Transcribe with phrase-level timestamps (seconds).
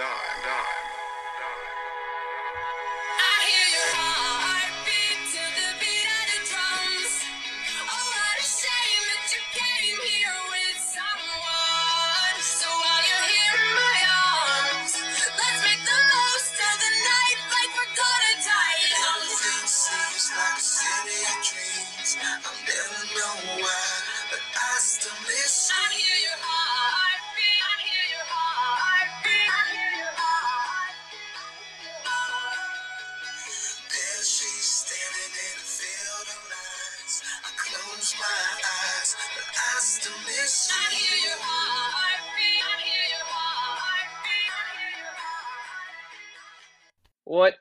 [0.00, 0.39] dime,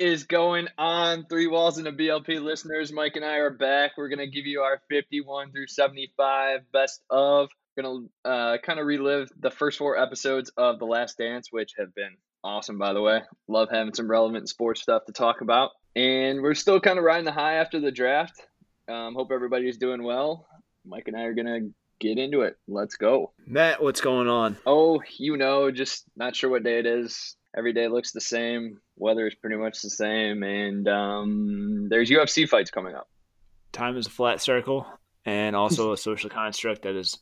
[0.10, 2.92] is going on, Three Walls and a BLP listeners?
[2.92, 3.92] Mike and I are back.
[3.96, 7.50] We're going to give you our 51 through 75 best of.
[7.78, 11.52] We're going to uh, kind of relive the first four episodes of The Last Dance,
[11.52, 13.22] which have been awesome, by the way.
[13.48, 15.72] Love having some relevant sports stuff to talk about.
[15.96, 18.42] And we're still kind of riding the high after the draft.
[18.88, 20.48] Um, hope everybody's doing well.
[20.88, 22.58] Mike and I are going to get into it.
[22.68, 23.32] Let's go.
[23.46, 24.58] Matt, what's going on?
[24.66, 27.36] Oh, you know, just not sure what day it is.
[27.56, 28.80] Every day looks the same.
[29.00, 33.10] Weather is pretty much the same, and um, there's UFC fights coming up.
[33.72, 34.86] Time is a flat circle
[35.26, 37.18] and also a social construct that is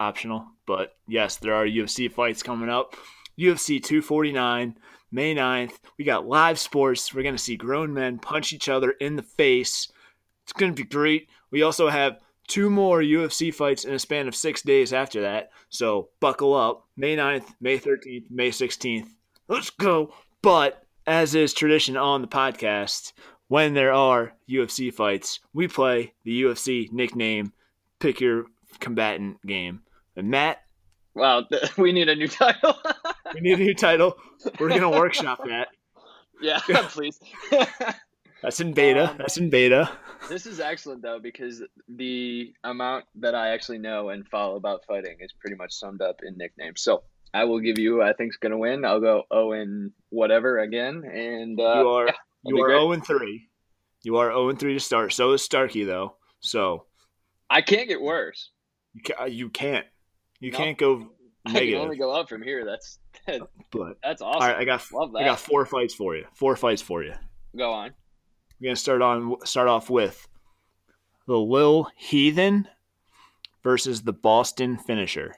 [0.00, 0.46] optional.
[0.66, 2.94] But yes, there are UFC fights coming up.
[3.38, 4.76] UFC 249,
[5.10, 5.72] May 9th.
[5.98, 7.14] We got live sports.
[7.14, 9.90] We're going to see grown men punch each other in the face.
[10.44, 11.28] It's going to be great.
[11.50, 15.50] We also have two more UFC fights in a span of six days after that.
[15.68, 16.86] So buckle up.
[16.96, 19.08] May 9th, May 13th, May 16th.
[19.48, 20.14] Let's go.
[20.42, 23.12] But as is tradition on the podcast,
[23.48, 27.52] when there are UFC fights, we play the UFC nickname
[27.98, 28.46] pick your
[28.80, 29.80] combatant game.
[30.16, 30.62] And Matt,
[31.14, 31.44] Wow,
[31.78, 32.74] we need a new title.
[33.34, 34.18] we need a new title.
[34.60, 35.68] We're gonna workshop that.
[36.42, 37.18] yeah, please.
[38.42, 39.10] That's in beta.
[39.10, 39.90] Um, That's in beta.
[40.28, 45.16] this is excellent though because the amount that I actually know and follow about fighting
[45.20, 46.82] is pretty much summed up in nicknames.
[46.82, 47.02] So
[47.34, 48.02] I will give you.
[48.02, 48.84] I think's gonna win.
[48.84, 52.12] I'll go oh and whatever again, and uh, you are yeah,
[52.44, 52.74] you are great.
[52.74, 53.48] zero and three.
[54.02, 55.12] You are zero and three to start.
[55.12, 56.16] So is Starkey though.
[56.40, 56.84] So
[57.50, 58.50] I can't get worse.
[58.94, 59.86] you ca- you can't
[60.40, 60.58] you No.
[60.58, 61.10] can't go
[61.46, 61.80] I can negative.
[61.80, 62.64] only go up from here.
[62.64, 62.98] That's
[63.70, 64.48] But that's all awesome.
[64.48, 65.18] right, I got Love that.
[65.18, 66.24] I got four fights for you.
[66.34, 67.14] Four fights for you.
[67.56, 67.92] Go on.
[68.60, 70.26] We're gonna start on start off with
[71.26, 72.68] the Lil Heathen
[73.62, 75.34] versus the Boston Finisher.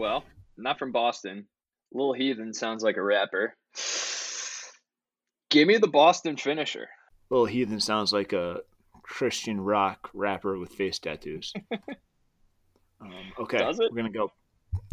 [0.00, 0.24] Well,
[0.56, 1.44] not from Boston.
[1.92, 3.54] Little Heathen sounds like a rapper.
[5.50, 6.88] Give me the Boston finisher.
[7.28, 8.62] Little Heathen sounds like a
[9.02, 11.52] Christian rock rapper with face tattoos.
[13.02, 14.32] um, okay, we're gonna go.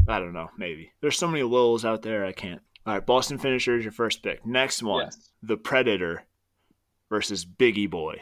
[0.09, 0.91] I don't know, maybe.
[0.99, 2.61] There's so many Lils out there, I can't.
[2.85, 4.45] All right, Boston Finisher is your first pick.
[4.45, 5.31] Next one, Yes.
[5.41, 6.25] the Predator
[7.09, 8.19] versus Biggie Boy.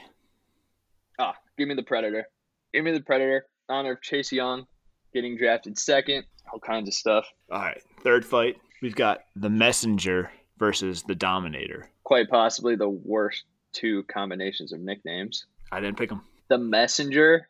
[1.17, 2.28] Ah, give me the Predator.
[2.75, 3.47] Give me the Predator.
[3.69, 4.67] Honor of Chase Young
[5.16, 6.26] getting drafted second.
[6.53, 7.26] All kinds of stuff.
[7.50, 11.90] All right, third fight, we've got the Messenger versus the Dominator.
[12.03, 15.46] Quite possibly the worst two combinations of nicknames.
[15.72, 16.22] I didn't pick them.
[16.50, 17.50] The Messenger.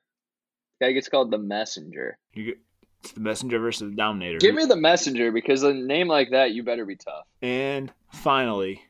[0.79, 2.17] Guy gets called the Messenger.
[2.33, 2.57] You get,
[3.01, 4.37] it's the Messenger versus the Dominator.
[4.37, 7.25] Give me the Messenger because a name like that, you better be tough.
[7.41, 8.81] And finally,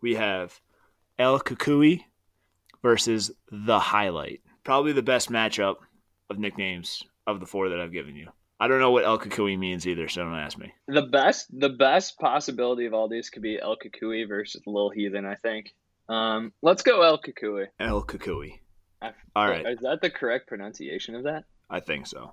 [0.00, 0.60] we have
[1.18, 2.02] El Cucuy
[2.82, 4.40] versus the Highlight.
[4.64, 5.76] Probably the best matchup
[6.30, 8.28] of nicknames of the four that I've given you.
[8.58, 10.72] I don't know what El Cucuy means either, so don't ask me.
[10.88, 15.26] The best, the best possibility of all these could be El Cucuy versus Lil Heathen.
[15.26, 15.74] I think.
[16.08, 17.66] Um, let's go El Cucuy.
[17.80, 18.60] El Cucuy.
[19.02, 21.44] I- All right, Is that the correct pronunciation of that?
[21.68, 22.32] I think so.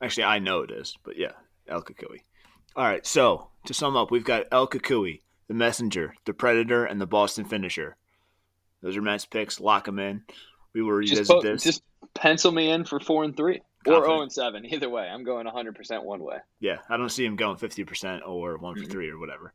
[0.00, 1.32] Actually, I know it is, but yeah,
[1.66, 2.18] El Cucuy.
[2.76, 7.00] All right, so to sum up, we've got El Cucuy, the Messenger, the Predator, and
[7.00, 7.96] the Boston Finisher.
[8.82, 9.58] Those are Matt's picks.
[9.60, 10.22] Lock them in.
[10.74, 11.62] We will Just, revisit this.
[11.64, 11.82] just
[12.14, 14.04] pencil me in for four and three or Confident.
[14.04, 14.66] zero and seven.
[14.72, 16.38] Either way, I'm going 100 percent one way.
[16.60, 19.52] Yeah, I don't see him going fifty percent or one for three or whatever.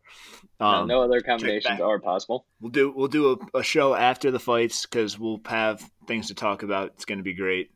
[0.59, 2.45] Um, no other combinations are possible.
[2.61, 6.35] We'll do we'll do a, a show after the fights because we'll have things to
[6.35, 6.91] talk about.
[6.95, 7.71] It's going to be great,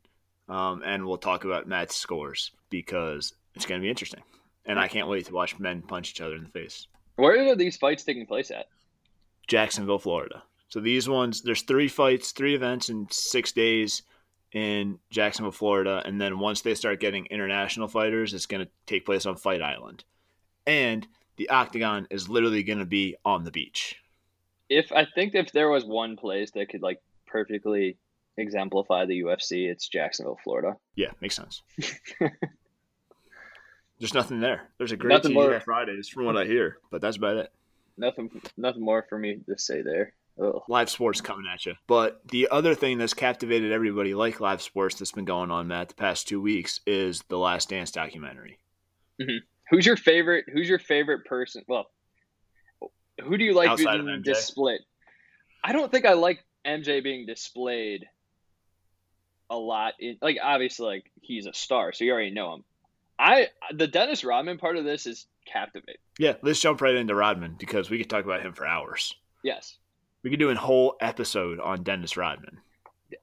[0.49, 4.23] um, and we'll talk about Matt's scores because it's going to be interesting.
[4.65, 6.87] And I can't wait to watch men punch each other in the face.
[7.15, 8.67] Where are these fights taking place at?
[9.47, 10.43] Jacksonville, Florida.
[10.69, 14.01] So these ones, there's three fights, three events in six days
[14.53, 19.05] in Jacksonville, Florida, and then once they start getting international fighters, it's going to take
[19.05, 20.03] place on Fight Island,
[20.65, 21.07] and
[21.37, 23.95] the octagon is literally going to be on the beach.
[24.69, 27.97] If I think if there was one place that could like perfectly
[28.37, 30.77] exemplify the UFC, it's Jacksonville, Florida.
[30.95, 31.61] Yeah, makes sense.
[33.99, 34.69] There's nothing there.
[34.77, 35.59] There's a great Nothing TGI more.
[35.61, 37.51] Fridays from what I hear, but that's about it.
[37.97, 40.13] Nothing, nothing more for me to say there.
[40.41, 40.61] Ugh.
[40.67, 41.73] Live sports coming at you.
[41.87, 45.89] But the other thing that's captivated everybody, like live sports, that's been going on, Matt,
[45.89, 48.59] the past two weeks, is the Last Dance documentary.
[49.21, 49.37] Mm-hmm.
[49.69, 50.45] Who's your favorite?
[50.51, 51.63] Who's your favorite person?
[51.67, 51.85] Well,
[53.23, 54.81] who do you like Outside being displayed?
[55.63, 58.05] I don't think I like MJ being displayed
[59.49, 59.93] a lot.
[59.99, 62.63] In like obviously, like he's a star, so you already know him.
[63.19, 66.01] I the Dennis Rodman part of this is captivating.
[66.17, 69.15] Yeah, let's jump right into Rodman because we could talk about him for hours.
[69.43, 69.77] Yes,
[70.23, 72.59] We could do a whole episode on Dennis Rodman.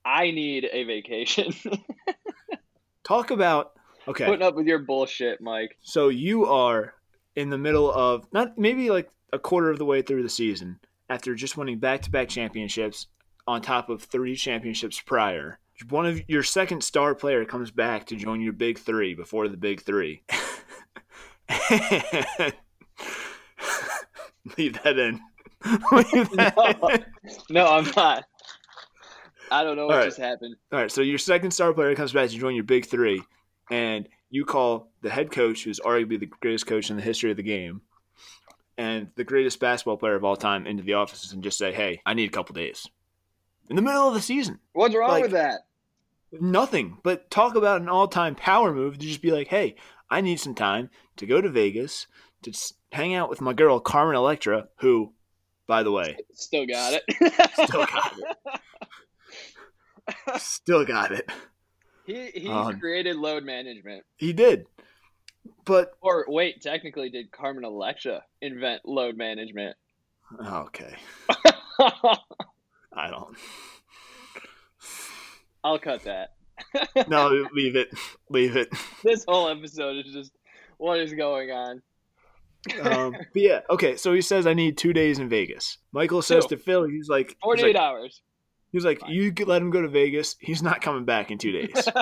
[0.05, 1.52] I need a vacation.
[3.05, 3.73] Talk about
[4.06, 4.26] okay.
[4.26, 5.76] Putting up with your bullshit, Mike.
[5.82, 6.94] So you are
[7.35, 10.79] in the middle of not maybe like a quarter of the way through the season
[11.08, 13.06] after just winning back-to-back championships
[13.46, 15.58] on top of three championships prior.
[15.88, 19.56] One of your second star player comes back to join your big three before the
[19.56, 20.23] big three.
[24.58, 25.20] Leave that in.
[26.35, 26.99] No.
[27.51, 28.25] No, I'm not.
[29.51, 30.05] I don't know what right.
[30.05, 30.57] just happened.
[30.73, 33.23] All right, so your second star player comes back to join your big three,
[33.71, 37.37] and you call the head coach, who's arguably the greatest coach in the history of
[37.37, 37.81] the game,
[38.79, 42.01] and the greatest basketball player of all time, into the offices and just say, "Hey,
[42.06, 42.87] I need a couple days."
[43.69, 45.63] In the middle of the season, What's wrong Like- with that?
[46.33, 46.99] nothing.
[47.03, 49.75] But talk about an all-time power move to just be like, "Hey,
[50.09, 52.06] I need some time to go to Vegas
[52.43, 52.53] to
[52.93, 55.13] hang out with my girl Carmen Electra, who,
[55.70, 57.05] by the way, Still got it.
[57.55, 58.61] Still got it.
[60.40, 61.31] still got it.
[62.05, 64.05] He he Um, created load management.
[64.17, 64.67] He did,
[65.64, 69.76] but Or wait, technically, did Carmen Electra invent load management?
[70.44, 70.96] okay,
[71.78, 73.37] I don't.
[75.62, 76.32] I'll cut that.
[77.08, 77.90] No, leave it.
[78.28, 78.70] Leave it.
[79.05, 80.32] This whole episode is just
[80.78, 81.81] what is going on.
[82.83, 83.97] Um, but yeah, okay.
[83.97, 85.79] So he says I need two days in Vegas.
[85.93, 86.57] Michael says Two.
[86.57, 88.21] to Phil, he's like, he's Forty-eight like, hours.
[88.71, 89.12] he's like, Fine.
[89.12, 90.37] you let him go to Vegas.
[90.41, 91.89] He's not coming back in two days.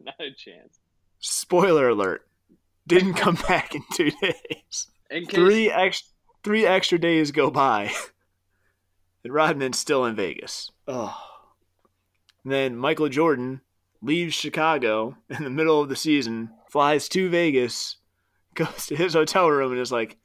[0.00, 0.78] Not a chance.
[1.20, 2.26] Spoiler alert:
[2.86, 4.86] didn't come back in two days.
[5.10, 6.12] In case, Three ex-
[6.44, 7.92] three extra days go by,
[9.24, 10.70] and Rodman's still in Vegas.
[10.86, 11.16] Oh.
[12.44, 13.60] And then Michael Jordan
[14.00, 17.96] leaves Chicago in the middle of the season, flies to Vegas,
[18.58, 20.16] goes to his hotel room, and is like,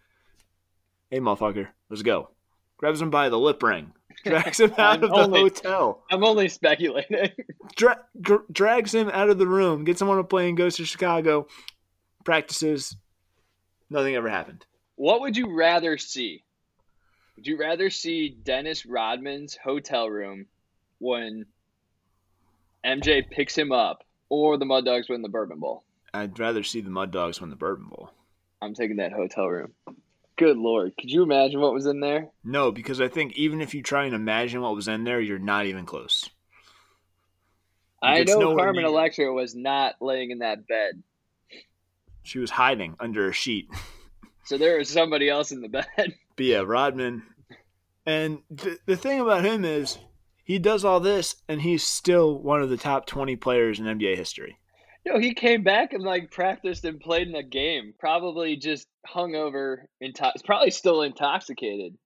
[1.09, 2.29] "Hey, motherfucker, let's go."
[2.77, 3.93] Grabs him by the lip ring,
[4.25, 7.29] drags him out of the only- hotel, I'm only speculating.
[7.75, 10.85] dra- dr- drags him out of the room, gets him on a plane, goes to
[10.85, 11.47] Chicago,
[12.25, 12.95] practices.
[13.89, 14.65] Nothing ever happened.
[14.95, 16.43] What would you rather see?
[17.35, 20.47] Would you rather see Dennis Rodman's hotel room
[20.99, 21.45] when
[22.85, 25.83] MJ picks him up, or the Mud Dogs win the Bourbon Bowl?
[26.13, 28.11] I'd rather see the Mud Dogs win the Bourbon Bowl.
[28.63, 29.73] I'm taking that hotel room.
[30.37, 32.29] Good lord, could you imagine what was in there?
[32.43, 35.37] No, because I think even if you try and imagine what was in there, you're
[35.37, 36.29] not even close.
[38.01, 38.83] I know Carmen.
[38.83, 41.03] Electra was not laying in that bed,
[42.23, 43.69] She was hiding under a sheet.
[44.45, 45.85] so there was somebody else in the bed.
[46.35, 47.21] But yeah, Rodman.
[48.07, 49.99] And the, the thing about him is
[50.43, 54.17] he does all this and he's still one of the top 20 players in NBA
[54.17, 54.57] history.
[55.05, 57.93] No, he came back and like practiced and played in a game.
[57.99, 61.97] Probably just hungover, into- probably still intoxicated,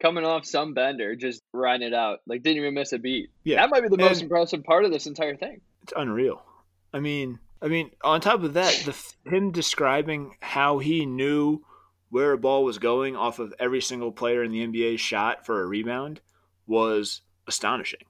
[0.00, 2.20] coming off some bender, just riding it out.
[2.26, 3.30] Like didn't even miss a beat.
[3.44, 3.56] Yeah.
[3.56, 5.60] that might be the most And- impressive part of this entire thing.
[5.82, 6.44] It's unreal.
[6.92, 11.64] I mean, I mean, on top of that, the him describing how he knew
[12.10, 15.60] where a ball was going off of every single player in the NBA shot for
[15.62, 16.20] a rebound
[16.66, 18.04] was astonishing.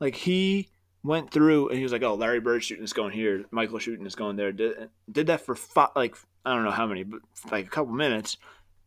[0.00, 0.68] Like he
[1.04, 4.06] went through and he was like, "Oh, Larry Bird shooting is going here, Michael shooting
[4.06, 7.20] is going there." Did, did that for fi- like I don't know how many, but
[7.52, 8.38] like a couple minutes,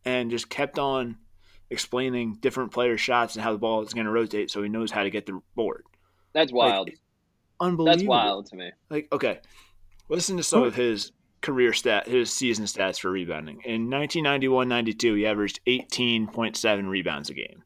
[0.04, 1.16] and just kept on
[1.70, 4.90] explaining different players' shots and how the ball is going to rotate, so he knows
[4.90, 5.84] how to get the board.
[6.32, 6.90] That's wild.
[7.60, 7.96] Unbelievable.
[7.96, 8.70] That's wild to me.
[8.90, 9.40] Like, okay,
[10.08, 13.60] listen to some of his career stat, his season stats for rebounding.
[13.64, 17.62] In 1991-92, he averaged 18.7 rebounds a game.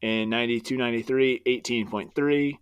[0.00, 2.58] In 92-93, 18.3.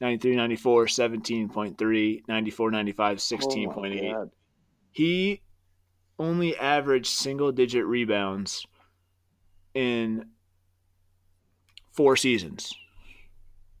[0.00, 2.22] 93-94, 17.3.
[2.26, 4.12] 94-95, 16.8.
[4.12, 4.30] God.
[4.90, 5.42] he
[6.18, 8.66] only averaged single digit rebounds
[9.74, 10.26] in
[11.92, 12.72] four seasons.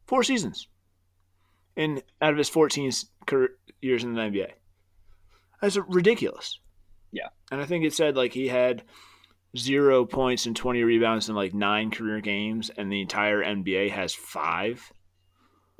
[0.06, 0.68] Four seasons.
[1.76, 2.90] In out of his 14
[3.26, 3.50] career
[3.80, 4.50] years in the NBA.
[5.62, 6.58] That's ridiculous.
[7.12, 7.28] Yeah.
[7.50, 8.82] And I think it said like he had
[9.56, 14.14] zero points and 20 rebounds in like nine career games, and the entire NBA has
[14.14, 14.92] five.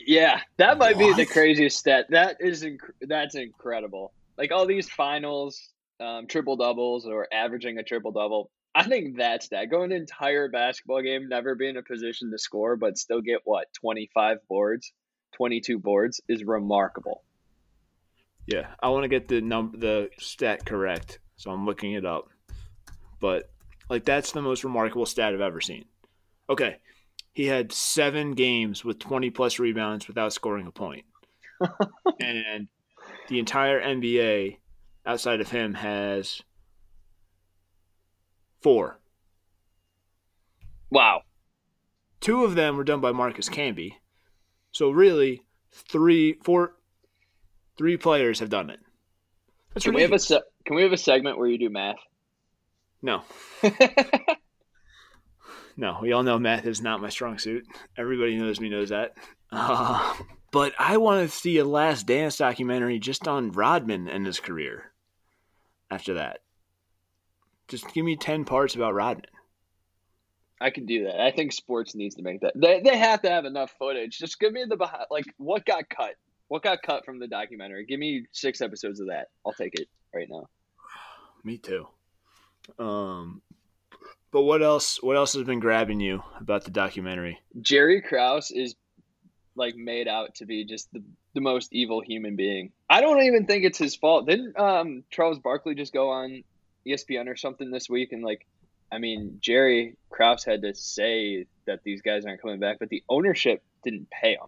[0.07, 2.07] Yeah, that might be the craziest stat.
[2.11, 4.13] That is inc- that's incredible.
[4.39, 5.69] like all these finals,
[6.01, 8.51] um, triple doubles or averaging a triple double.
[8.75, 9.71] I think that's that.
[9.71, 13.41] Going an entire basketball game, never be in a position to score, but still get
[13.45, 14.93] what twenty five boards,
[15.35, 17.23] twenty two boards is remarkable.
[18.47, 22.29] Yeah, I want to get the number, the stat correct, so I'm looking it up.
[23.21, 23.51] But
[23.89, 25.85] like that's the most remarkable stat I've ever seen.
[26.49, 26.79] Okay,
[27.33, 31.05] he had seven games with 20 plus rebounds without scoring a point,
[32.21, 32.69] and
[33.29, 34.59] the entire NBA
[35.07, 36.43] outside of him has
[38.63, 39.01] four.
[40.91, 41.23] Wow.
[42.21, 43.93] Two of them were done by Marcus Camby.
[44.73, 46.75] So really, three, four,
[47.79, 48.81] three players have done it.
[49.73, 51.97] That's Can we have a se- can we have a segment where you do math?
[53.03, 53.23] no,
[55.77, 55.99] no.
[56.01, 57.67] We all know math is not my strong suit.
[57.97, 59.15] Everybody knows me knows that.
[59.53, 60.15] Uh,
[60.53, 64.93] but I want to see a Last Dance documentary just on Rodman and his career.
[65.91, 66.41] After that,
[67.69, 69.27] just give me ten parts about Rodman.
[70.61, 71.21] I can do that.
[71.21, 72.53] I think sports needs to make that.
[72.55, 74.19] They they have to have enough footage.
[74.19, 76.15] Just give me the behind, like what got cut.
[76.49, 77.87] What got cut from the documentary?
[77.87, 79.29] Give me six episodes of that.
[79.47, 80.49] I'll take it right now.
[81.45, 81.87] Me too.
[82.79, 83.41] Um,
[84.33, 85.03] but what else?
[85.03, 87.39] What else has been grabbing you about the documentary?
[87.61, 88.75] Jerry Krause is
[89.57, 91.03] like made out to be just the,
[91.35, 92.73] the most evil human being.
[92.89, 94.27] I don't even think it's his fault.
[94.29, 96.43] Didn't um Charles Barkley just go on
[96.87, 98.47] ESPN or something this week and like
[98.93, 103.03] I mean Jerry Krause had to say that these guys aren't coming back, but the
[103.09, 104.47] ownership didn't pay him.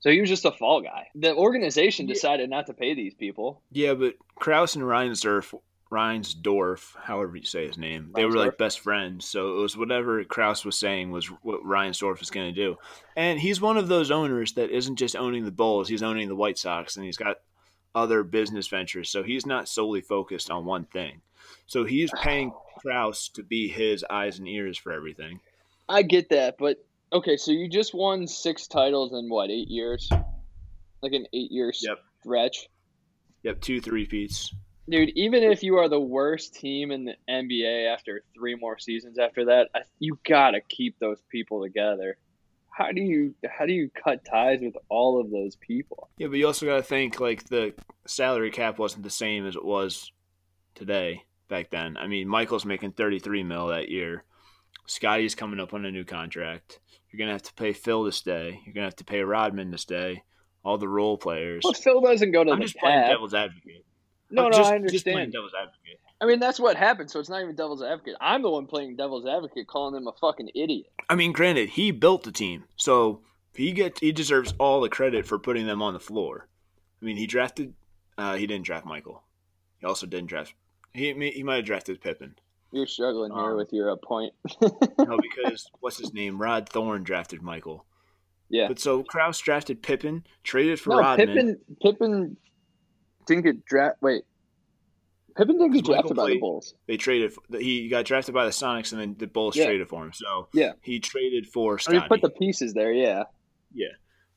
[0.00, 1.06] So he was just a fall guy.
[1.14, 2.14] The organization Yeah.
[2.14, 3.62] decided not to pay these people.
[3.72, 5.54] Yeah, but Krause and Reinsdorf,
[5.94, 9.24] Reinsdorf, however you say his name, they were like best friends.
[9.24, 12.76] So it was whatever Krause was saying was what Reinsdorf was going to do.
[13.16, 16.34] And he's one of those owners that isn't just owning the Bulls; he's owning the
[16.34, 17.36] White Sox, and he's got
[17.94, 19.08] other business ventures.
[19.08, 21.20] So he's not solely focused on one thing.
[21.66, 25.38] So he's paying Krause to be his eyes and ears for everything.
[25.88, 30.08] I get that, but okay, so you just won six titles in what, eight years?
[31.02, 31.98] Like an eight year Yep.
[32.20, 32.68] stretch?
[33.44, 34.52] Yep, two three peats.
[34.88, 39.18] Dude, even if you are the worst team in the NBA after three more seasons
[39.18, 42.18] after that, I, you gotta keep those people together.
[42.70, 46.10] How do you how do you cut ties with all of those people?
[46.18, 47.72] Yeah, but you also got to think like the
[48.06, 50.12] salary cap wasn't the same as it was
[50.74, 51.96] today back then.
[51.96, 54.24] I mean, Michael's making 33 mil that year.
[54.86, 56.80] Scottie's coming up on a new contract.
[57.10, 58.60] You're going to have to pay Phil to stay.
[58.64, 60.24] You're going to have to pay Rodman to stay.
[60.64, 61.62] All the role players.
[61.62, 63.84] Well, Phil doesn't go to I'm the just playing devil's advocate.
[64.30, 65.32] No, I'm no, just, I Just understand.
[65.32, 66.00] devil's advocate.
[66.20, 67.10] I mean, that's what happened.
[67.10, 68.14] So it's not even devil's advocate.
[68.20, 70.86] I'm the one playing devil's advocate, calling him a fucking idiot.
[71.10, 73.20] I mean, granted, he built the team, so
[73.54, 76.48] he gets he deserves all the credit for putting them on the floor.
[77.00, 77.74] I mean, he drafted.
[78.16, 79.22] Uh, he didn't draft Michael.
[79.78, 80.54] He also didn't draft.
[80.94, 82.36] He he might have drafted Pippen.
[82.72, 84.32] You're struggling here Um, with your uh, point.
[84.98, 86.40] No, because what's his name?
[86.40, 87.84] Rod Thorn drafted Michael.
[88.48, 88.66] yeah.
[88.68, 91.26] But so Krause drafted Pippen, traded for No, Rodman.
[91.28, 91.58] Pippen.
[91.82, 92.36] Pippen
[93.26, 94.02] didn't get drafted.
[94.02, 94.24] Wait,
[95.36, 96.74] Pippen didn't get drafted by the Bulls.
[96.86, 97.32] They traded.
[97.58, 99.66] He got drafted by the Sonics, and then the Bulls Yeah.
[99.66, 100.12] traded for him.
[100.12, 100.72] So Yeah.
[100.82, 101.98] he traded for I Scottie.
[101.98, 102.92] mean, put the pieces there.
[102.92, 103.24] Yeah.
[103.76, 103.88] Yeah,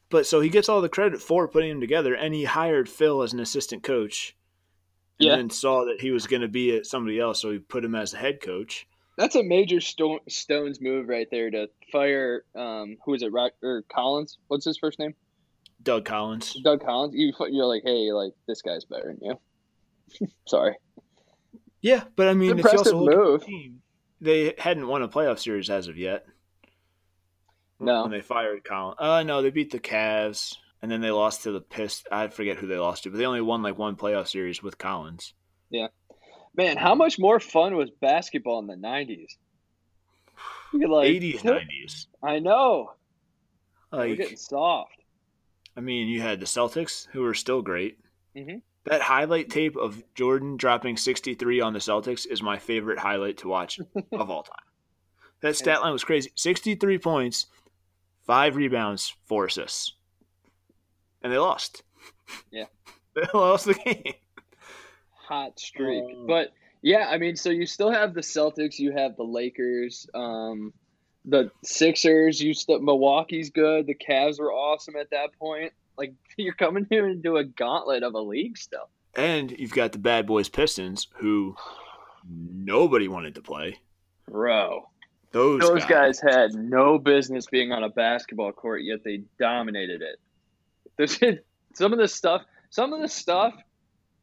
[0.10, 3.22] but so he gets all the credit for putting them together, and he hired Phil
[3.22, 4.36] as an assistant coach.
[5.20, 5.36] And Yeah.
[5.36, 7.94] then saw that he was going to be at somebody else, so he put him
[7.96, 8.88] as the head coach.
[9.18, 12.46] That's a major Sto- Stones move right there to fire.
[12.56, 13.32] Um, who is it?
[13.32, 14.38] Rock or Collins?
[14.48, 15.16] What's his first name?
[15.82, 16.54] Doug Collins.
[16.64, 17.14] Doug Collins.
[17.16, 19.40] You you're like, hey, like this guy's better than
[20.20, 20.28] you.
[20.48, 20.76] Sorry.
[21.82, 23.42] Yeah, but I mean, Impressive also move.
[23.42, 23.82] the team,
[24.20, 26.26] they hadn't won a playoff series as of yet.
[27.80, 28.04] No.
[28.04, 28.98] When they fired Collins.
[29.00, 32.08] Uh, no, they beat the Cavs, and then they lost to the Pist.
[32.12, 34.78] I forget who they lost to, but they only won like one playoff series with
[34.80, 35.34] Collins.
[35.70, 35.88] Yeah,
[36.56, 39.38] man, how much more fun was basketball in the '90s?
[40.74, 42.08] You could like 80s, 90s.
[42.24, 42.92] I know.
[43.92, 44.97] We're getting soft.
[45.78, 48.00] I mean, you had the Celtics, who were still great.
[48.36, 48.62] Mhm.
[48.86, 53.48] That highlight tape of Jordan dropping 63 on the Celtics is my favorite highlight to
[53.48, 53.80] watch
[54.12, 54.58] of all time.
[55.42, 57.46] That stat line was crazy 63 points,
[58.26, 59.94] five rebounds, four assists.
[61.22, 61.84] And they lost.
[62.52, 62.66] Yeah.
[63.16, 64.14] They lost the game.
[65.28, 66.04] hot streak.
[66.04, 66.26] Oh.
[66.28, 66.54] But
[66.84, 70.72] yeah, I mean, so you still have the Celtics, you have the Lakers, um,
[71.28, 72.42] the Sixers.
[72.42, 73.86] used still Milwaukee's good.
[73.86, 75.74] The Cavs were awesome at that point.
[75.98, 78.90] Like you're coming here into a gauntlet of a league still.
[79.16, 81.56] And you've got the bad boys Pistons, who
[82.28, 83.80] nobody wanted to play.
[84.30, 84.90] Bro,
[85.32, 90.20] Those, those guys had no business being on a basketball court, yet they dominated it.
[90.98, 91.18] There's
[91.74, 92.44] some of the stuff.
[92.70, 93.54] Some of the stuff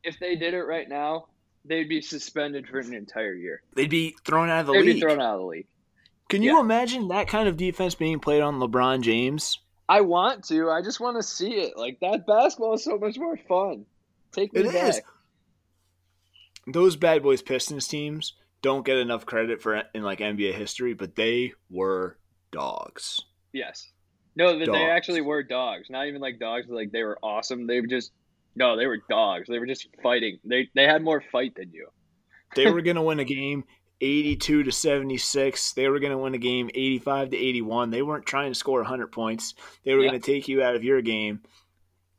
[0.04, 1.26] if they did it right now,
[1.64, 3.62] they'd be suspended for an entire year.
[3.74, 4.94] They'd be thrown out of the They'd league.
[4.96, 5.66] be thrown out of the league.
[6.28, 6.60] Can you Yeah.
[6.60, 9.58] imagine that kind of defense being played on LeBron James?
[9.88, 10.70] I want to.
[10.70, 11.76] I just want to see it.
[11.76, 13.84] Like that basketball is so much more fun.
[14.32, 14.88] Take me It back.
[14.88, 15.00] is.
[16.66, 21.14] Those bad boys Pistons teams don't get enough credit for in like NBA history, but
[21.16, 22.16] they were
[22.50, 23.20] dogs.
[23.52, 23.90] Yes.
[24.36, 25.90] No, that they actually were dogs.
[25.90, 26.66] Not even like dogs.
[26.68, 27.66] Like they were awesome.
[27.66, 28.10] They were just
[28.56, 28.76] no.
[28.76, 29.46] They were dogs.
[29.48, 30.38] They were just fighting.
[30.44, 31.88] They they had more fight than you.
[32.56, 33.64] They were going to win a game
[34.04, 35.72] 82 to 76.
[35.72, 37.90] They were going to win a game 85 to 81.
[37.90, 39.54] They weren't trying to score 100 points.
[39.84, 40.10] They were Yeah.
[40.10, 41.42] going to take you out of your game,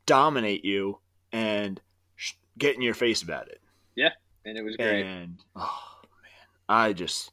[0.06, 0.98] dominate you,
[1.32, 1.80] and
[2.16, 3.60] sh- get in your face about it.
[3.94, 4.10] Yeah,
[4.44, 5.04] and it was great.
[5.04, 5.82] And oh
[6.22, 7.32] man, I just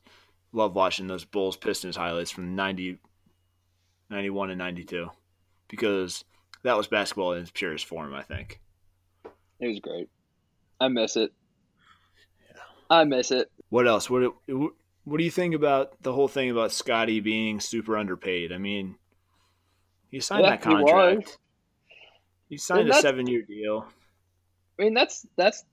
[0.51, 2.99] love watching those Bulls Pistons highlights from 90,
[4.09, 5.09] 91 and 92
[5.67, 6.23] because
[6.63, 8.61] that was basketball in its purest form, I think.
[9.59, 10.09] It was great.
[10.79, 11.33] I miss it.
[12.89, 13.49] I miss it.
[13.69, 14.09] What else?
[14.09, 18.51] What what do you think about the whole thing about Scottie being super underpaid?
[18.51, 18.95] I mean,
[20.11, 21.37] he signed that contract.
[22.49, 23.87] He, signed And a seven-year deal.
[24.79, 25.63] I mean, that's that's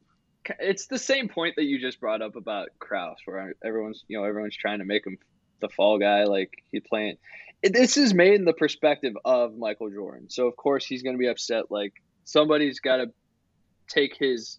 [0.59, 4.25] it's the same point that you just brought up about Krause, where everyone's you know
[4.25, 5.19] everyone's trying to make him
[5.61, 7.17] the fall guy, like he playing.
[7.63, 11.19] This is made in the perspective of Michael Jordan, so of course he's going to
[11.19, 11.71] be upset.
[11.71, 11.93] Like
[12.25, 13.13] somebody's got to
[13.87, 14.59] take his,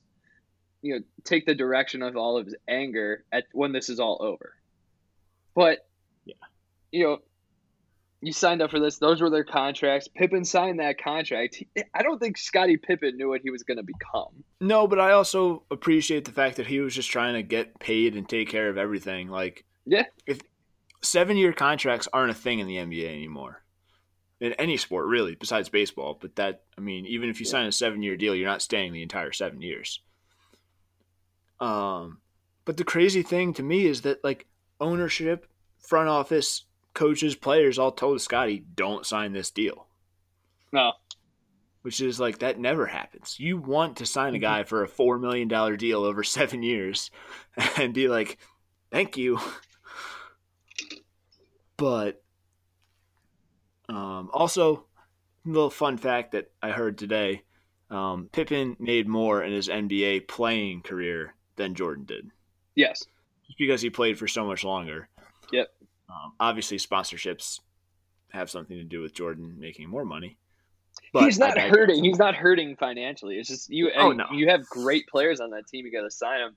[0.81, 4.17] you know, take the direction of all of his anger at when this is all
[4.21, 4.55] over.
[5.55, 5.87] But
[6.25, 6.35] Yeah.
[6.91, 7.19] you know,
[8.21, 8.97] you signed up for this.
[8.99, 10.07] Those were their contracts.
[10.07, 11.55] Pippen signed that contract.
[11.55, 14.43] He- I don't think Scottie Pippen knew what he was going to become.
[14.59, 18.15] No, but I also appreciate the fact that he was just trying to get paid
[18.15, 19.27] and take care of everything.
[19.29, 20.05] Like, Yeah.
[20.27, 20.39] if
[21.01, 23.63] seven-year contracts aren't a thing in the NBA anymore,
[24.39, 26.17] in any sport really, besides baseball.
[26.19, 29.01] But that, I mean, even if you sign a seven-year deal, you're not staying the
[29.03, 29.99] entire seven years.
[31.61, 32.21] Um,
[32.65, 34.47] but the crazy thing to me is that like
[34.81, 35.47] ownership,
[35.79, 39.87] front office, coaches, players all told Scottie, "Don't sign this deal."
[40.73, 40.93] No.
[41.81, 43.37] which is like that never happens.
[43.39, 44.39] You want to sign a Mm-hmm.
[44.39, 47.09] guy for a four million dollar deal over seven years
[47.77, 48.37] and be like,
[48.91, 49.39] "Thank you,"
[51.77, 52.21] but
[53.89, 54.85] um, also
[55.45, 57.43] a little fun fact that I heard today:
[57.89, 62.29] um, Pippen made more in his NBA playing career than Jordan did,
[62.75, 63.05] Yes.
[63.45, 65.07] just because he played for so much longer.
[65.51, 65.67] Yep.
[66.09, 67.59] Um, obviously, sponsorships
[68.31, 70.37] have something to do with Jordan making more money.
[71.13, 71.69] But he's not digress.
[71.71, 72.03] hurting.
[72.03, 73.37] He's not hurting financially.
[73.37, 73.91] It's just you.
[73.95, 74.25] Oh, no.
[74.33, 75.85] You have great players on that team.
[75.85, 76.55] You got to sign them.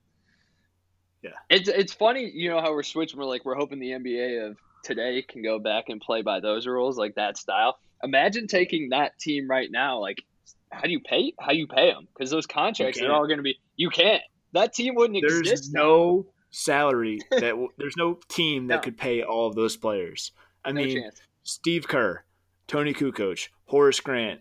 [1.22, 1.30] Yeah.
[1.48, 3.18] It's it's funny, you know how we're switching.
[3.18, 6.66] We're like we're hoping the NBA of today can go back and play by those
[6.66, 7.78] rules, like that style.
[8.02, 10.00] Imagine taking that team right now.
[10.00, 10.22] Like,
[10.70, 11.32] how do you pay?
[11.40, 12.06] How do you pay them?
[12.12, 13.58] Because those contracts are all going to be.
[13.76, 14.22] You can't.
[14.54, 15.64] That team wouldn't there's exist.
[15.64, 18.80] There's no salary that w- there's no team that No.
[18.80, 20.32] could pay all of those players.
[20.64, 21.20] I No mean, chance.
[21.42, 22.24] Steve Kerr,
[22.66, 24.40] Toni Kukoc, Horace Grant,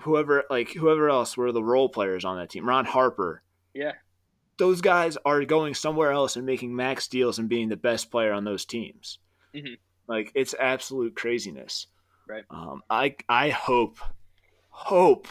[0.00, 2.68] whoever like whoever else were the role players on that team.
[2.68, 3.42] Ron Harper.
[3.74, 3.92] Yeah.
[4.58, 8.32] Those guys are going somewhere else and making max deals and being the best player
[8.32, 9.18] on those teams.
[9.54, 9.78] Mhm.
[10.08, 11.86] Like it's absolute craziness.
[12.28, 12.44] Right.
[12.50, 13.98] Um, I I hope
[14.70, 15.28] hope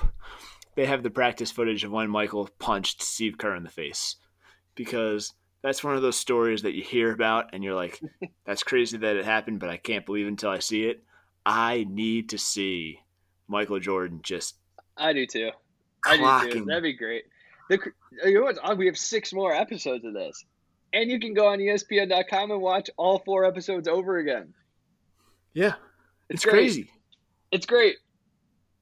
[0.78, 4.16] they have the practice footage of when Michael punched Steve Kerr in the face
[4.76, 8.00] because that's one of those stories that you hear about and you're like,
[8.46, 11.04] that's crazy that it happened, but I can't believe until I see it.
[11.44, 13.00] I need to see
[13.48, 14.58] Michael Jordan just
[14.96, 15.50] I do too.
[16.06, 16.66] I do too.
[16.66, 17.24] That'd be great.
[17.70, 17.80] The,
[18.24, 18.74] you know what's odd?
[18.74, 20.46] Uh, we have six more episodes of this,
[20.94, 24.54] and you can go on ESPN.com and watch all four episodes over again.
[25.54, 25.74] Yeah,
[26.30, 26.54] it's, great.
[26.54, 26.92] crazy.
[27.52, 27.96] It's great.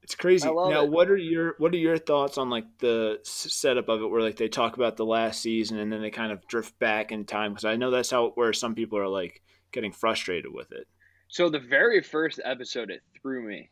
[0.06, 0.46] It's crazy.
[0.46, 0.88] Now, it.
[0.88, 4.36] what are your what are your thoughts on like the setup of it, where like
[4.36, 7.50] they talk about the last season and then they kind of drift back in time?
[7.50, 9.42] Because I know that's how where some people are like
[9.72, 10.86] getting frustrated with it.
[11.26, 13.68] So the very first episode, it threw me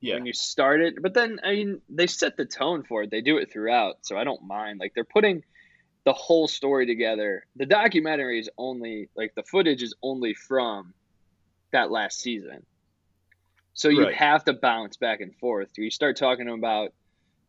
[0.00, 0.98] Yeah, when you started.
[1.02, 3.10] But then, I mean, they set the tone for it.
[3.10, 4.78] They do it throughout, so I don't mind.
[4.78, 5.42] Like they're putting
[6.04, 7.44] the whole story together.
[7.56, 10.94] The documentary is only like the footage is only from
[11.72, 12.64] that last season.
[13.74, 14.14] So you Right.
[14.14, 15.70] have to bounce back and forth.
[15.76, 16.90] You start talking about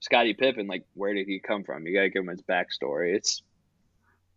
[0.01, 1.85] Scottie Pippen, like where did he come from?
[1.87, 3.15] You gotta give him his backstory.
[3.15, 3.43] It's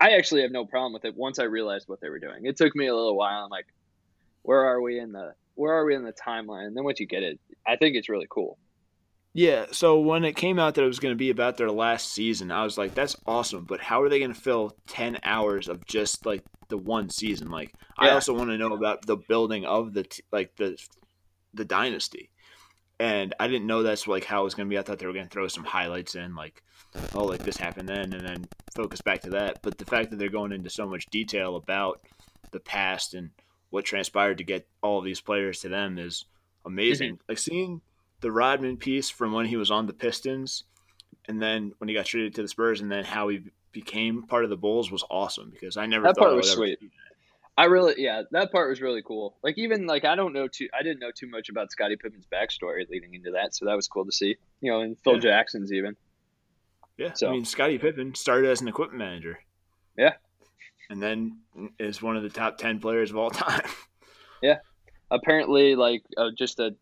[0.01, 2.47] I actually have no problem with it once I realized what they were doing.
[2.47, 3.45] It took me a little while.
[3.45, 3.67] I'm like,
[4.43, 6.67] where are we in the where are we in the timeline?
[6.69, 8.59] And then once you get it, I think it's really cool.
[9.35, 9.67] yeah.
[9.73, 12.51] So when it came out that it was going to be about their last season,
[12.51, 13.65] I was like, that's awesome.
[13.65, 17.51] But how are they going to fill ten hours of just like the one season?
[17.51, 20.77] Like, I also want to know about the building of the t- like the
[21.55, 22.31] the dynasty.
[23.01, 24.79] and I didn't know that's like how it was going to be.
[24.79, 26.63] I thought they were going to throw some highlights in, like,
[27.15, 29.63] oh, like this happened then, and then focus back to that.
[29.63, 32.01] But the fact that they're going into so much detail about
[32.51, 33.31] the past and
[33.71, 36.25] what transpired to get all of these players to them is
[36.65, 37.17] amazing.
[37.17, 37.21] Mhm.
[37.29, 37.83] Like seeing
[38.21, 40.65] the Rodman piece from when he was on the Pistons,
[41.27, 44.43] and then when he got traded to the Spurs, and then how he became part
[44.43, 46.79] of the Bulls was awesome because I never That thought part was sweet.
[47.59, 49.37] I really, yeah, that part was really cool.
[49.43, 52.27] Like even like I don't know too, I didn't know too much about Scottie Pippen's
[52.33, 54.37] backstory leading into that, so that was cool to see.
[54.61, 55.21] You know, and Phil Yeah.
[55.21, 55.97] Jackson's even.
[56.97, 59.41] Yeah, So- I mean, Scottie Pippen started as an equipment manager.
[59.97, 60.15] Yeah.
[60.91, 61.39] and then
[61.79, 63.67] is one of the top ten players of all time.
[64.41, 64.59] Yeah,
[65.11, 66.77] apparently, like uh, just a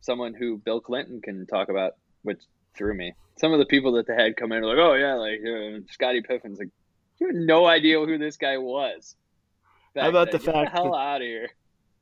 [0.00, 2.38] someone who Bill Clinton can talk about, which
[2.76, 3.14] threw me.
[3.40, 5.80] Some of the people that they had come in are like, oh yeah, like uh,
[5.90, 6.68] Scottie Pippen's like,
[7.18, 9.16] you have no idea who this guy was.
[10.02, 11.48] How about the fact the hell that- out of here?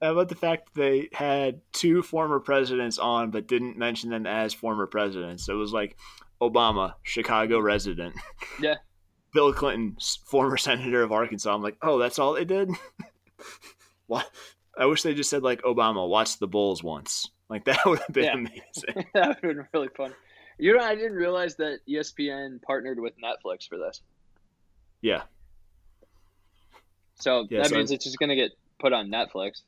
[0.02, 4.26] How about the fact that they had two former presidents on, but didn't mention them
[4.26, 5.48] as former presidents?
[5.48, 5.96] It was like
[6.42, 8.14] Obama, Chicago resident.
[8.60, 8.74] Yeah.
[9.32, 11.54] Bill Clinton, former senator of Arkansas.
[11.54, 12.70] I'm like, oh, that's all they did.
[14.06, 14.30] what?
[14.78, 17.28] I wish they just said like Obama watched the Bulls once.
[17.48, 18.32] Like that would have been Yeah.
[18.34, 19.06] amazing.
[19.14, 20.12] that would have been really fun.
[20.58, 24.00] You know, I didn't realize that ESPN partnered with Netflix for this.
[25.02, 25.22] Yeah,
[27.16, 29.62] So Yeah, that so means I- it's just going to get put on Netflix.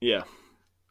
[0.00, 0.22] yeah.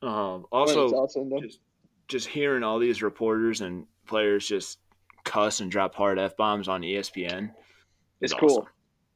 [0.01, 1.41] Um, When also, all said and done.
[1.43, 1.59] just,
[2.07, 4.79] just hearing all these reporters and players just
[5.23, 7.43] cuss and drop hard f bombs on ESPN
[8.19, 8.49] is It's cool.
[8.61, 8.65] awesome.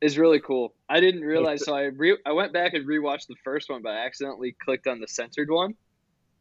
[0.01, 0.75] It's really cool.
[0.87, 3.93] I didn't realize, so I re- I went back and rewatched the first one, but
[3.93, 5.73] I accidentally clicked on the censored one.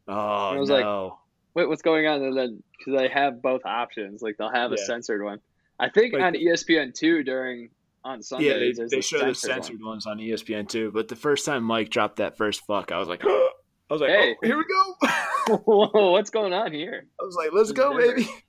[0.07, 1.17] Oh I was like, no!
[1.55, 2.21] Wait, what's going on?
[2.21, 5.39] And then because they have both options, like they'll have a censored one.
[5.79, 7.71] I think Like- on ESPN two during
[8.05, 8.47] on Sundays.
[8.47, 10.91] yeah, they, they the show the censored censored ones on ESPN too.
[10.91, 13.49] But the first time Mike dropped that first fuck, I was like, I
[13.89, 14.35] was like, Hey.
[14.41, 15.57] oh, here we go.
[15.57, 17.05] Whoa, what's going on here?
[17.19, 18.17] I was like, let's It's go, different.
[18.27, 18.29] baby.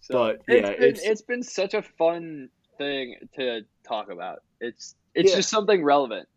[0.00, 4.42] So, But, it's yeah, been, it's- it's been such a fun thing to talk about.
[4.60, 5.36] It's it's Yeah.
[5.36, 6.28] just something relevant.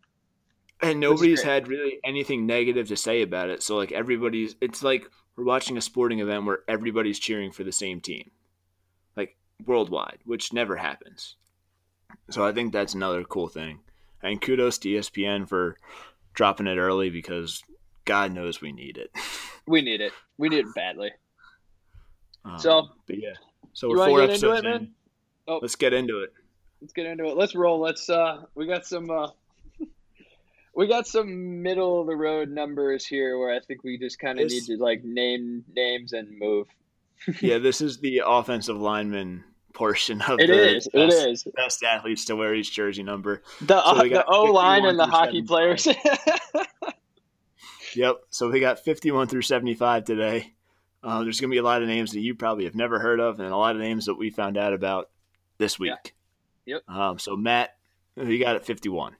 [0.82, 3.62] And nobody's had really anything negative to say about it.
[3.62, 7.70] So like everybody's, it's like we're watching a sporting event where everybody's cheering for the
[7.72, 8.30] same team,
[9.16, 11.36] like worldwide, which never happens.
[12.30, 13.80] So I think that's another cool thing.
[14.22, 15.76] And kudos to ESPN for
[16.34, 17.62] dropping it early because
[18.04, 19.10] God knows we need it.
[19.64, 20.12] We need it.
[20.38, 21.12] We need it badly.
[22.44, 23.34] Um, So- but yeah,
[23.74, 24.90] so we're four episodes it, in.
[25.46, 25.60] Oh.
[25.62, 26.32] Let's get into it.
[26.80, 27.36] Let's get into it.
[27.36, 27.80] Let's roll.
[27.80, 29.28] Let's uh we got some uh
[30.74, 34.40] we got some middle of the road numbers here where I think we just kind
[34.40, 36.66] of need to like name names and move.
[37.40, 40.88] yeah, this is the offensive lineman portion of It the is.
[40.88, 41.44] Best, is.
[41.54, 43.42] best athletes to wear each jersey number.
[43.60, 45.88] The So we the O line and the hockey players.
[47.94, 48.22] Yep.
[48.30, 50.54] So we got 51 through 75 today.
[51.02, 53.20] Uh, there's going to be a lot of names that you probably have never heard
[53.20, 55.10] of, and a lot of names that we found out about
[55.58, 56.14] this week.
[56.64, 56.76] Yeah.
[56.76, 56.88] Yep.
[56.88, 57.76] Um, so Matt,
[58.16, 59.16] you got at 51?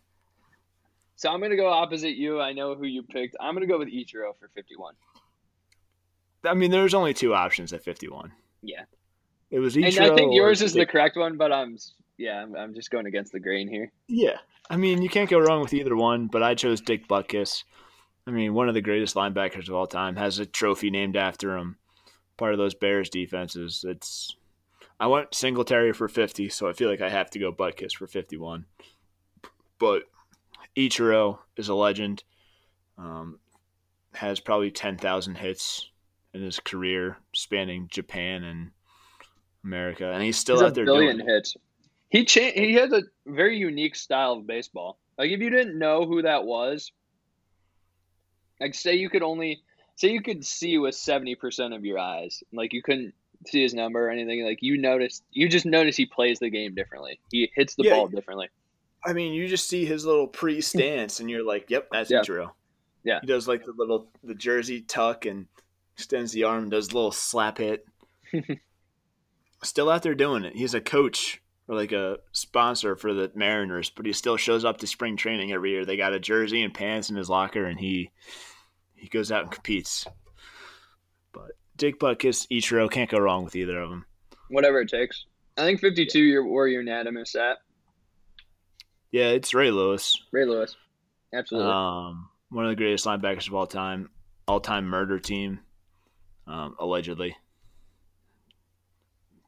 [1.17, 2.41] so I'm gonna go opposite you.
[2.41, 3.37] I know who you picked.
[3.41, 4.95] I'm gonna go with Ichiro for 51.
[6.45, 8.33] I mean, there's only two options at 51.
[8.62, 8.85] Yeah.
[9.53, 11.77] It was And Ichiro I think yours is the correct one, but I'm
[12.17, 13.93] yeah, I'm, I'm just going against the grain here.
[14.09, 14.38] Yeah.
[14.71, 17.65] I mean, you can't go wrong with either one, but I chose Dick Butkus.
[18.27, 21.57] I mean, one of the greatest linebackers of all time has a trophy named after
[21.57, 21.77] him.
[22.38, 23.85] Part of those Bears defenses.
[23.87, 24.35] It's
[24.99, 28.07] I went Singletary for 50, so I feel like I have to go Butkus for
[28.07, 28.65] 51.
[29.79, 30.05] But
[30.77, 32.25] Ichiro is a legend.
[32.97, 33.38] Um,
[34.15, 35.91] has probably 10,000 hits
[36.33, 38.71] in his career spanning Japan and
[39.64, 41.33] America, and he's still He's out a there billion doing it.
[41.33, 41.57] hits.
[42.11, 44.98] He cha- He has a very unique style of baseball.
[45.18, 46.90] Like if you didn't know who that was,
[48.61, 49.62] like say you could only
[49.96, 53.14] say you could see with seventy percent of your eyes, like you couldn't
[53.46, 54.44] see his number or anything.
[54.44, 57.18] Like you noticed, you just notice he plays the game differently.
[57.31, 57.94] He hits the Yeah.
[57.94, 58.48] ball differently.
[59.05, 62.20] I mean, you just see his little pre stance, and you're like, "Yep, that's Yeah.
[62.20, 62.51] Ichiro."
[63.05, 63.18] Yeah.
[63.20, 65.46] he does like the little the jersey tuck and
[65.96, 67.85] extends the arm, and does a little slap hit.
[69.62, 70.57] still out there doing it.
[70.57, 74.79] He's a coach or like a sponsor for the Mariners, but he still shows up
[74.79, 75.85] to spring training every year.
[75.85, 78.11] They got a jersey and pants in his locker, and he
[78.94, 80.07] he goes out and competes.
[81.33, 84.05] But Dick Butkus, Ichiro can't go wrong with either of them.
[84.48, 85.25] Whatever it takes.
[85.57, 86.20] I think fifty-two.
[86.20, 87.59] You're where unanimous at.
[89.11, 90.18] Yeah, it's Ray Lewis.
[90.33, 90.75] Ray Lewis,
[91.35, 91.70] absolutely.
[91.70, 94.09] Um, one of the greatest linebackers of all time,
[94.48, 95.61] all time murder team,
[96.46, 97.37] um, allegedly.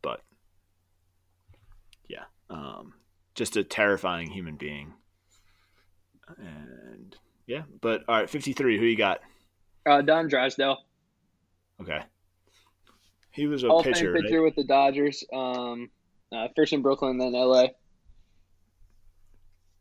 [0.03, 0.21] But
[2.09, 2.25] yeah,
[2.55, 2.95] um,
[3.35, 4.95] just a terrifying human being.
[6.39, 7.15] And
[7.47, 8.79] yeah, but all right, fifty three.
[8.79, 9.21] Who you got?
[9.87, 10.79] Uh, Don Drysdale.
[11.83, 12.01] Okay.
[13.31, 14.23] He was a Hall of pitcher, right?
[14.23, 15.25] pitcher with the Dodgers.
[15.33, 15.91] Um,
[16.33, 17.67] uh, first in Brooklyn, then LA.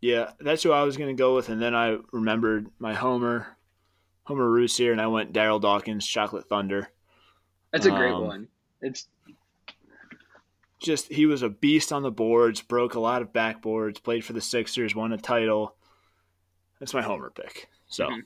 [0.01, 3.47] Yeah, that's who I was gonna go with, and then I remembered my Homer,
[4.25, 6.89] Homer Roos here, and I went Darryl Dawkins, Chocolate Thunder.
[7.71, 8.47] That's a great Um, one.
[8.81, 9.07] It's
[10.83, 14.33] Just he was a beast on the boards, broke a lot of backboards, played for
[14.33, 15.75] the Sixers, won a title.
[16.79, 17.69] That's my Homer pick.
[17.87, 18.23] So, Mhm.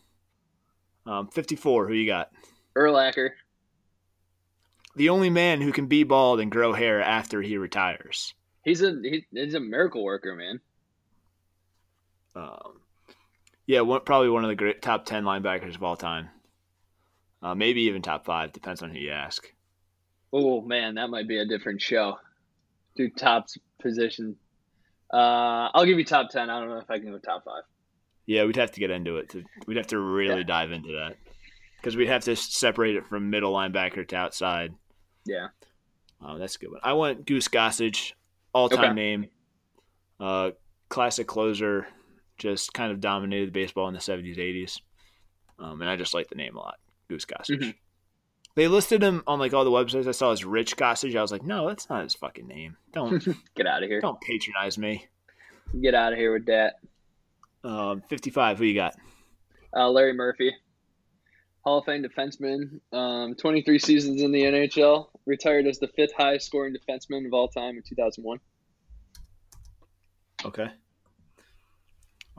[1.05, 1.87] um, fifty-four.
[1.87, 2.31] Who you got?
[2.75, 3.29] Urlacher.
[4.95, 8.33] The only man who can be bald and grow hair after he retires.
[8.63, 10.59] He's a he, he's a miracle worker, man.
[12.35, 12.81] Um,
[13.67, 16.29] yeah, one, probably one of the great top ten linebackers of all time.
[17.43, 19.53] Uh, maybe even top five, depends on who you ask.
[20.33, 22.17] Oh man, that might be a different show.
[22.97, 23.47] Do top
[23.81, 24.35] position.
[25.13, 26.49] Uh, I'll give you top ten.
[26.49, 27.63] I don't know if I can go top five.
[28.25, 29.29] Yeah, we'd have to get into it.
[29.29, 30.43] To, we'd have to really Yeah.
[30.47, 31.15] dive into that
[31.77, 34.73] because we'd have to separate it from middle linebacker to outside.
[35.25, 35.47] Yeah.
[36.21, 36.81] Oh, that's a good one.
[36.83, 38.13] I want Goose Gossage,
[38.53, 38.93] all time Okay.
[38.93, 39.27] name,
[40.19, 40.51] uh,
[40.89, 41.87] classic closer,
[42.37, 44.81] just kind of dominated baseball in the seventies, eighties,
[45.59, 47.59] um, and I just like the name a lot, Goose Gossage.
[47.61, 47.75] Mhm.
[48.57, 51.15] They listed him on like all the websites I saw as Rich Gossage.
[51.15, 52.75] I was like, no, that's not his fucking name.
[52.91, 53.23] Don't
[53.55, 54.01] Get out of here.
[54.01, 55.05] don't patronize me.
[55.79, 56.79] Get out of here with that.
[57.63, 58.57] Um, Fifty five.
[58.57, 58.95] Who you got?
[59.75, 60.55] Uh, Larry Murphy,
[61.61, 66.47] Hall of Fame defenseman, um, 23 seasons in the NHL, retired as the fifth highest
[66.47, 68.39] scoring defenseman of all time in 2001.
[70.45, 70.67] Okay.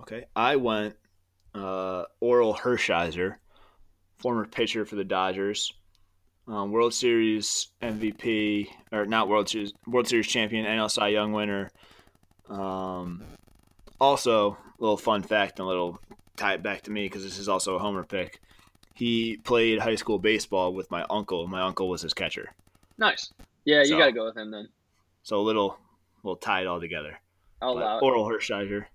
[0.01, 0.25] Okay.
[0.35, 0.97] I went
[1.55, 3.37] uh, Orel Hershiser,
[4.19, 5.73] former pitcher for the Dodgers,
[6.49, 11.71] um, World Series MVP, or not World Series, World Series champion, NL Cy Young winner.
[12.49, 13.23] Um,
[14.01, 15.99] also, a little fun fact and a little
[16.37, 18.41] tie it back to me because this is also a homer pick.
[18.95, 21.47] He played high school baseball with my uncle.
[21.47, 22.55] My uncle was his catcher.
[22.97, 23.33] Nice.
[23.65, 24.69] Yeah, you So- got to go with him then.
[25.23, 25.79] So a little,
[26.23, 27.21] little tie it all together.
[27.61, 28.03] I'll But allow it.
[28.03, 28.87] Orel Hershiser.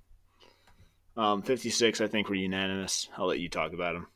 [1.16, 3.08] Um, 56, I think we're unanimous.
[3.18, 4.08] I'll let you talk about him.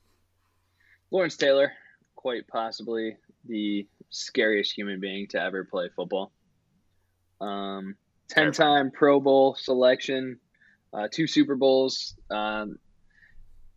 [1.12, 1.74] Lawrence Taylor,
[2.16, 6.32] quite possibly the scariest human being to ever play football.
[7.42, 7.96] Um,
[8.30, 10.40] ten-time Pro Bowl selection,
[10.94, 12.78] uh, two Super Bowls, um,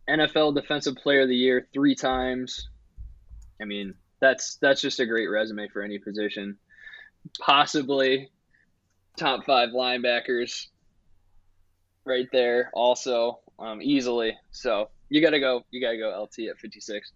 [0.09, 2.69] NFL Defensive Player of the Year three times.
[3.61, 6.57] I mean, that's that's just a great resume for any position.
[7.39, 8.31] Possibly
[9.17, 10.67] top five linebackers,
[12.05, 12.71] right there.
[12.73, 14.35] Also, um, easily.
[14.51, 15.63] So you gotta go.
[15.71, 17.11] You gotta go LT at fifty-six.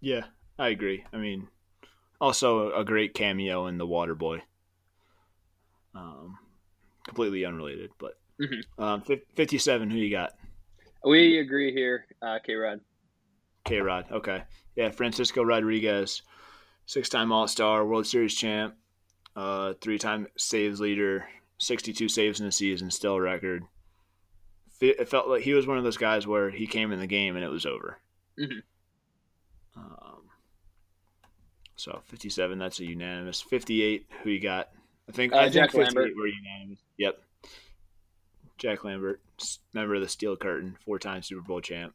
[0.00, 0.24] Yeah,
[0.58, 1.04] I agree.
[1.12, 1.48] I mean,
[2.20, 4.42] also a great cameo in The Water Boy.
[5.94, 6.38] Um,
[7.04, 8.62] completely unrelated, but Mhm.
[8.78, 10.34] um, fif- 57, who you got?
[11.04, 12.80] We agree here, uh, K Rod.
[13.64, 14.10] K Rod.
[14.10, 14.44] Okay.
[14.76, 16.22] Yeah, Francisco Rodriguez,
[16.86, 18.76] six time All Star, World Series champ,
[19.34, 23.64] uh, three time saves leader, 62 saves in the season, still a record.
[24.80, 27.34] It felt like he was one of those guys where he came in the game
[27.36, 27.98] and it was over.
[28.38, 28.62] Mhm.
[29.74, 30.25] Um,
[31.76, 33.40] so 57, that's a unanimous.
[33.40, 34.70] 58, who you got?
[35.08, 36.16] I think Uh, I think Jack 58 Lambert.
[36.16, 36.78] were unanimous.
[36.98, 37.22] Yep.
[38.58, 39.20] Jack Lambert,
[39.74, 41.94] member of the Steel Curtain, four time Super Bowl champ.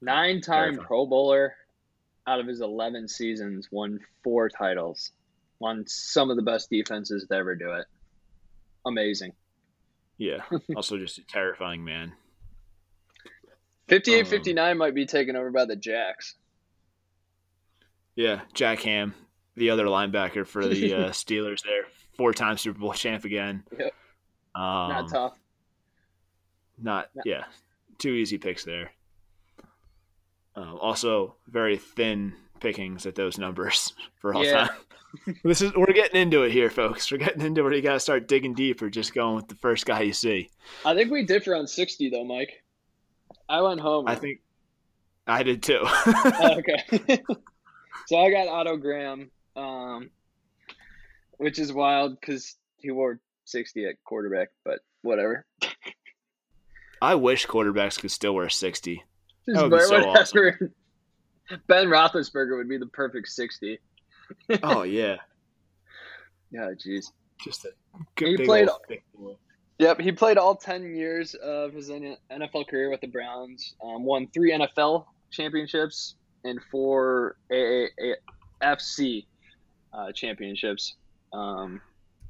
[0.00, 1.54] Nine time Pro Bowler
[2.26, 5.12] out of his 11 seasons, won four titles,
[5.58, 7.86] won some of the best defenses to ever do it.
[8.86, 9.32] Amazing.
[10.18, 10.42] Yeah.
[10.76, 12.12] also just a terrifying man.
[13.88, 16.34] 58 Um, 59 might be taken over by the Jacks.
[18.16, 19.14] Yeah, Jack Ham,
[19.56, 21.84] the other linebacker for the uh, Steelers there,
[22.16, 23.64] four-time Super Bowl champ again.
[23.78, 23.92] Yep.
[24.54, 25.38] Um, Not tough.
[26.80, 27.22] Not No.
[27.24, 27.44] yeah,
[27.98, 28.92] two easy picks there.
[30.56, 34.68] Um, also, very thin pickings at those numbers for all Yeah.
[34.68, 35.36] time.
[35.44, 37.10] this is we're getting into it here, folks.
[37.10, 39.54] We're getting into where you got to start digging deep or just going with the
[39.56, 40.50] first guy you see.
[40.84, 42.64] I think we differ on 60, though, Mike.
[43.48, 44.08] I went home.
[44.08, 44.40] I think
[45.26, 45.80] I did too.
[45.84, 47.22] Oh, okay.
[48.06, 50.10] So I got Otto Graham, um,
[51.38, 55.44] which is wild because he wore 60 at quarterback, but whatever.
[57.02, 59.02] I wish quarterbacks could still wear sixty.
[59.46, 60.72] Just That would be so whatever.
[61.66, 63.78] Ben Roethlisberger would be the perfect 60.
[64.62, 65.16] Oh yeah,
[66.50, 67.06] Yeah, jeez.
[67.42, 68.68] just a He good big played-.
[69.78, 74.28] Yep, he played all 10 years of his NFL career with the Browns, um, won
[74.32, 79.26] three NFL championships and four AAFC
[79.92, 80.94] uh, championships.
[81.32, 81.80] Um,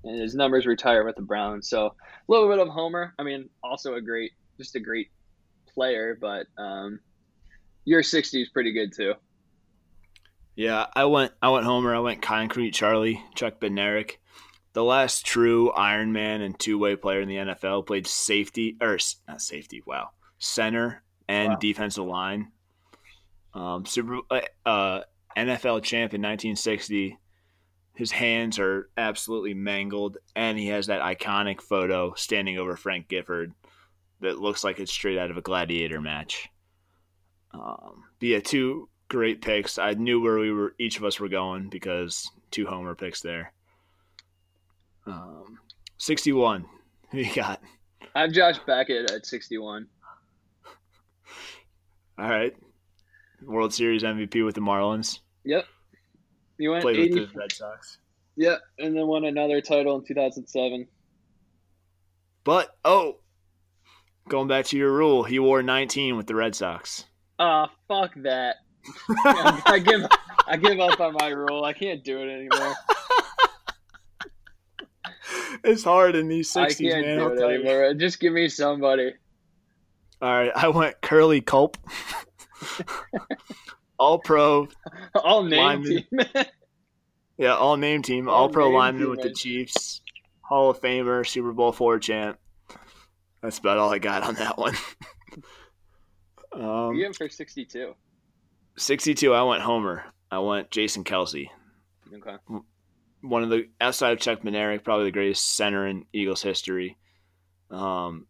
[0.05, 1.69] and his numbers retire with the Browns.
[1.69, 1.93] So a
[2.29, 3.15] little bit of Homer.
[3.19, 5.09] I mean, also a great, just a great
[5.73, 7.01] player, but um,
[7.85, 9.15] your 60 is pretty good too.
[10.57, 11.33] Yeah, I went.
[11.43, 11.95] I went Homer.
[11.95, 14.19] I went Concrete Charlie, Chuck Bednarik,
[14.73, 17.87] the last true Iron Man and two way player in the NFL.
[17.87, 19.83] Played safety or not safety.
[19.85, 21.59] Wow, center and Wow.
[21.59, 22.53] defensive line.
[23.55, 25.03] Um, Super uh, uh,
[25.37, 27.19] NFL champ in 1960.
[27.95, 33.53] His hands are absolutely mangled, and he has that iconic photo standing over Frank Gifford
[34.21, 36.49] that looks like it's straight out of a gladiator match.
[37.53, 39.79] Um, but yeah, two great picks.
[39.79, 43.53] I knew where we were, each of us were going because two homer picks there.
[45.07, 45.59] Um,
[45.99, 46.65] 61.
[47.11, 47.63] Who you got?
[48.15, 49.87] I have Josh Beckett at 61.
[52.19, 52.57] All right.
[53.47, 55.21] World Series MVP with the Marlins.
[55.45, 55.67] Yep.
[56.59, 57.21] You went Played 80.
[57.21, 57.99] with the Red Sox.
[58.37, 60.87] Yep, and then won another title in 2007.
[62.45, 63.19] But, oh,
[64.29, 67.05] going back to your rule, he wore 19 with the Red Sox.
[67.39, 68.57] Ah, fuck that.
[69.09, 70.03] I give
[70.47, 71.65] I give up on my rule.
[71.65, 72.75] I can't do it anymore.
[75.63, 77.19] It's hard in these 60s, I can't man.
[77.19, 77.95] do it anymore.
[77.95, 79.15] Just give me somebody.
[80.21, 81.79] All right, I went Curly Culp.
[83.99, 84.67] All pro,
[85.15, 86.05] I'll name Lineman.
[86.11, 86.45] team.
[87.39, 89.33] yeah, all name team, All all pro lineman with the.
[89.33, 90.03] Chiefs,
[90.41, 92.39] Hall of Famer, Super Bowl four champ.
[93.41, 94.75] That's about all I got on that one.
[96.53, 97.95] um, you have for 62.
[98.77, 100.05] 62, I went Homer.
[100.31, 101.49] I went Jason Kelce.
[102.13, 102.37] Okay.
[103.21, 106.99] One of the outside of Chuck Bednarik, probably the greatest center in Eagles history.
[107.71, 108.27] Um,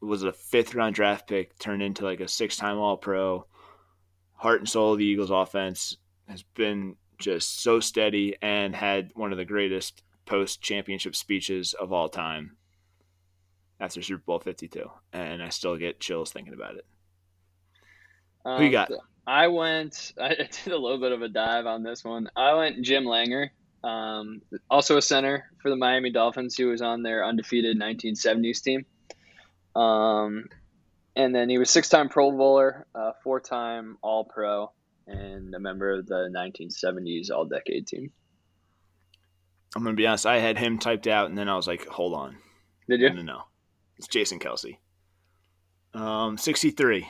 [0.00, 3.46] was a fifth round draft pick, turned into like a six time All Pro.
[4.44, 5.96] Heart and soul of the Eagles offense
[6.28, 11.94] has been just so steady and had one of the greatest post championship speeches of
[11.94, 12.58] all time
[13.80, 14.90] after Super Bowl 52.
[15.14, 16.84] And I still get chills thinking about it.
[18.44, 18.90] Um, Who you got?
[19.26, 20.12] I went.
[20.20, 22.28] I did a little bit of a dive on this one.
[22.36, 23.48] I went Jim Langer,
[23.82, 28.84] um, also a center for the Miami Dolphins, who was on their undefeated 1970s team.
[29.74, 30.44] Um,
[31.16, 34.72] and then he was six-time Pro Bowler, uh, four-time All-Pro,
[35.06, 38.10] and a member of the 1970s All-Decade team.
[39.76, 41.86] I'm going to be honest, I had him typed out and then I was like,
[41.86, 42.36] hold on.
[42.88, 43.12] Did you?
[43.12, 43.42] no, no.
[43.96, 44.78] It's Jason Kelce.
[45.94, 47.08] Um, 63.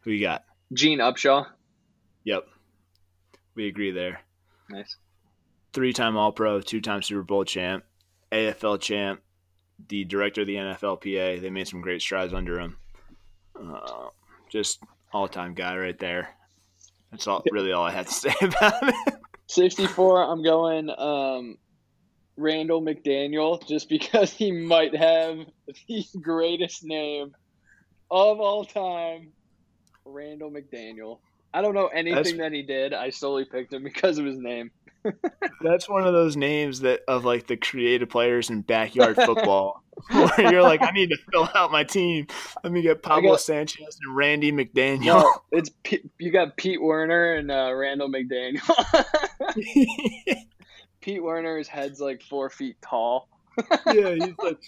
[0.00, 0.44] Who you got?
[0.72, 1.46] Gene Upshaw.
[2.24, 2.46] Yep.
[3.54, 4.20] We agree there.
[4.68, 4.96] Nice.
[5.72, 7.84] Three time All Pro, two time Super Bowl champ,
[8.32, 9.20] AFL champ,
[9.88, 11.40] the director of the NFLPA.
[11.40, 12.76] They made some great strides under him.
[13.62, 14.08] Uh,
[14.50, 16.28] just all time guy right there.
[17.10, 19.14] That's all really all I had to say about it.
[19.48, 21.58] 64, I'm going um,
[22.36, 25.38] Randall McDaniel just because he might have
[25.88, 27.34] the greatest name
[28.10, 29.32] of all time.
[30.04, 31.18] Randall McDaniel.
[31.52, 32.92] I don't know anything That's- that he did.
[32.94, 34.70] I solely picked him because of his name.
[35.62, 40.52] That's one of those names that of like the creative players in backyard football, where
[40.52, 42.26] you're like, I need to fill out my team.
[42.64, 45.04] Let me get Pablo got- Sanchez and Randy McDaniel.
[45.22, 48.60] No, it's P- you got Pete Wheeler and uh, Randall McDaniel.
[51.00, 53.28] Pete Wheeler's head's like four feet tall,
[53.86, 54.58] yeah, he's like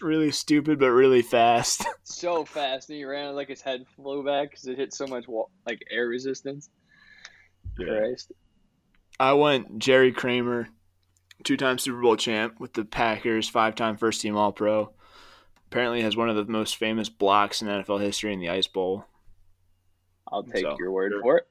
[0.00, 1.84] really stupid but really fast.
[2.04, 5.26] so fast, and he ran like his head flew back because it hit so much
[5.28, 6.68] wa- like air resistance.
[7.76, 8.32] Christ.
[9.18, 10.68] I went Jerry Kramer,
[11.44, 14.90] two-time Super Bowl champ with the Packers, five-time first-team All-Pro.
[15.66, 19.04] Apparently has one of the most famous blocks in NFL history in the Ice Bowl.
[20.30, 21.48] I'll take So, your word for it.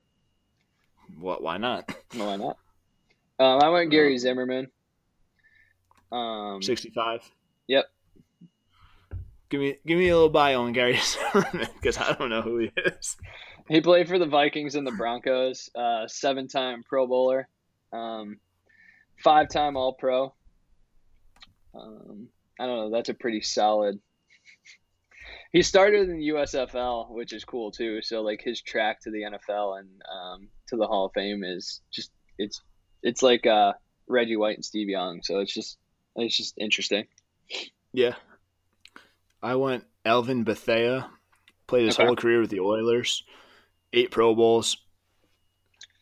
[1.19, 1.41] What?
[1.43, 1.93] Why not?
[2.13, 2.57] Why not?
[3.39, 4.67] Um, I went Gary Zimmerman.
[6.11, 7.21] Um, Sixty-five.
[7.67, 7.85] Yep.
[9.49, 10.97] Give me, give me a little bio on Gary
[11.33, 13.17] Zimmerman because I don't know who he is.
[13.69, 15.69] he played for the Vikings and the Broncos.
[15.75, 17.47] Uh, seven-time Pro Bowler,
[17.91, 18.37] um,
[19.23, 20.33] five-time All-Pro.
[21.75, 22.27] Um,
[22.59, 22.91] I don't know.
[22.91, 23.99] That's a pretty solid.
[25.51, 28.01] He started in the USFL, which is cool too.
[28.01, 31.81] So like his track to the NFL and um, to the Hall of Fame is
[31.91, 32.61] just it's
[33.03, 33.73] it's like uh,
[34.07, 35.21] Reggie White and Steve Young.
[35.23, 35.77] So it's just
[36.15, 37.05] it's just interesting.
[37.93, 38.15] Yeah.
[39.41, 41.09] I went Elvin Bethea.
[41.67, 42.05] Played his Okay.
[42.05, 43.23] whole career with the Oilers.
[43.93, 44.77] Eight Pro Bowls.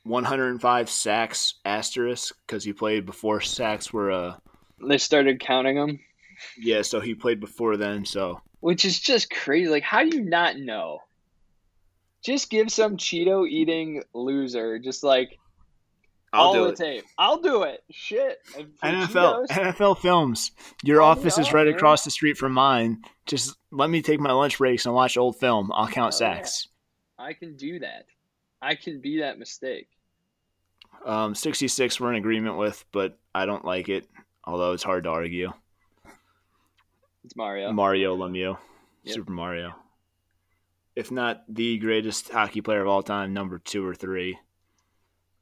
[0.04, 4.36] 105 sacks asterisk because he played before sacks were uh
[4.88, 6.00] They started counting them,
[6.58, 9.70] yeah so he played before then so which is just crazy.
[9.70, 11.00] Like, how do you not know?
[12.24, 15.40] Just give some Cheeto eating loser just like
[16.34, 16.76] I'll all do the it.
[16.76, 17.04] tape.
[17.18, 17.84] I'll do it.
[17.90, 18.38] Shit.
[18.84, 20.52] NFL Cheetos- NFL films.
[20.84, 21.76] Your me office is right man.
[21.76, 23.02] across the street from mine.
[23.26, 25.72] Just let me take my lunch breaks and watch old film.
[25.74, 26.34] I'll count Oh, yeah.
[26.36, 26.68] sacks.
[27.20, 28.06] I can do that.
[28.62, 29.88] I can be that mistake.
[31.06, 34.08] Um, 66 we're in agreement with, but I don't like it,
[34.44, 35.52] although it's hard to argue.
[37.24, 37.72] It's Mario.
[37.72, 38.58] Mario Lemieux,
[39.04, 39.14] Yep.
[39.16, 39.74] Super Mario.
[40.96, 44.38] If not the greatest hockey player of all time, number two or three.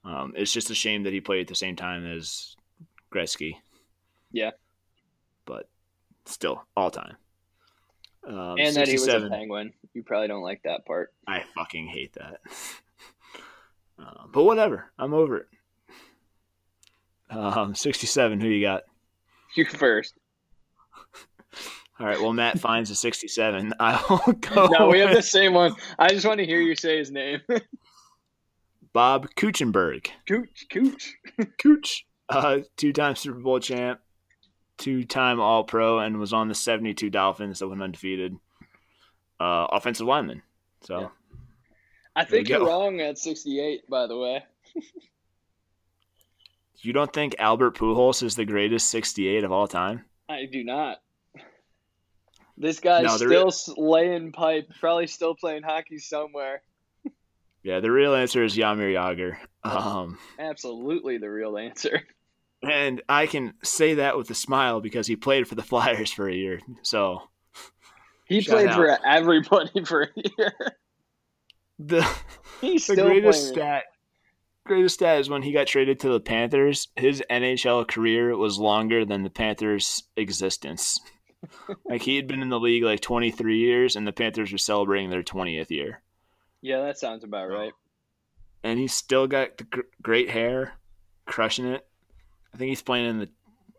[0.05, 2.55] Um, it's just a shame that he played at the same time as
[3.13, 3.55] Gretzky.
[4.31, 4.51] Yeah.
[5.45, 5.67] But
[6.25, 7.17] still, all time.
[8.25, 9.73] Um, and that he was a penguin.
[9.93, 11.11] You probably don't like that part.
[11.27, 12.41] I fucking hate that.
[13.99, 14.91] Uh, but whatever.
[14.97, 15.47] I'm over it.
[17.29, 18.39] Um, 67.
[18.39, 18.83] Who you got?
[19.55, 20.13] You first.
[21.99, 22.19] All right.
[22.19, 23.73] Well, Matt finds a 67.
[23.79, 24.67] I'll go.
[24.67, 25.75] No, we have the same one.
[25.97, 27.41] I just want to hear you say his name.
[28.93, 30.07] Bob Kuechenberg.
[30.27, 31.13] Cooch, Cooch.
[31.61, 32.05] Cooch.
[32.27, 33.99] Uh, two-time Super Bowl champ,
[34.77, 38.35] two-time All-Pro, and was on the 72 Dolphins that went undefeated.
[39.39, 40.41] Uh, offensive lineman.
[40.81, 41.07] So Yeah.
[42.15, 44.43] I think you're wrong at 68, by the way.
[46.81, 50.05] you don't think Albert Pujols is the greatest 68 of all time?
[50.27, 50.97] I do not.
[52.57, 56.61] This guy's No, still laying pipe, probably still playing hockey somewhere.
[57.61, 59.35] Yeah, the real answer is Jaromir Jagr.
[59.65, 62.03] Um, Absolutely the real answer.
[62.63, 66.29] and I can say that with a smile because he played for the Flyers for
[66.29, 66.61] a year.
[66.83, 67.21] So
[68.25, 68.75] He played out.
[68.77, 70.53] for everybody for a year.
[71.79, 72.07] The
[72.61, 73.85] He's the greatest stat
[74.69, 79.03] greatest stat is when he got traded to the Panthers, his NHL career was longer
[79.03, 80.99] than the Panthers' existence.
[81.85, 85.09] like he had been in the league like 23 years and the Panthers were celebrating
[85.09, 86.01] their 20th year.
[86.61, 87.73] Yeah, that sounds about right.
[88.63, 90.73] And he's still got the gr- great hair,
[91.25, 91.85] crushing it.
[92.53, 93.29] I think he's playing in the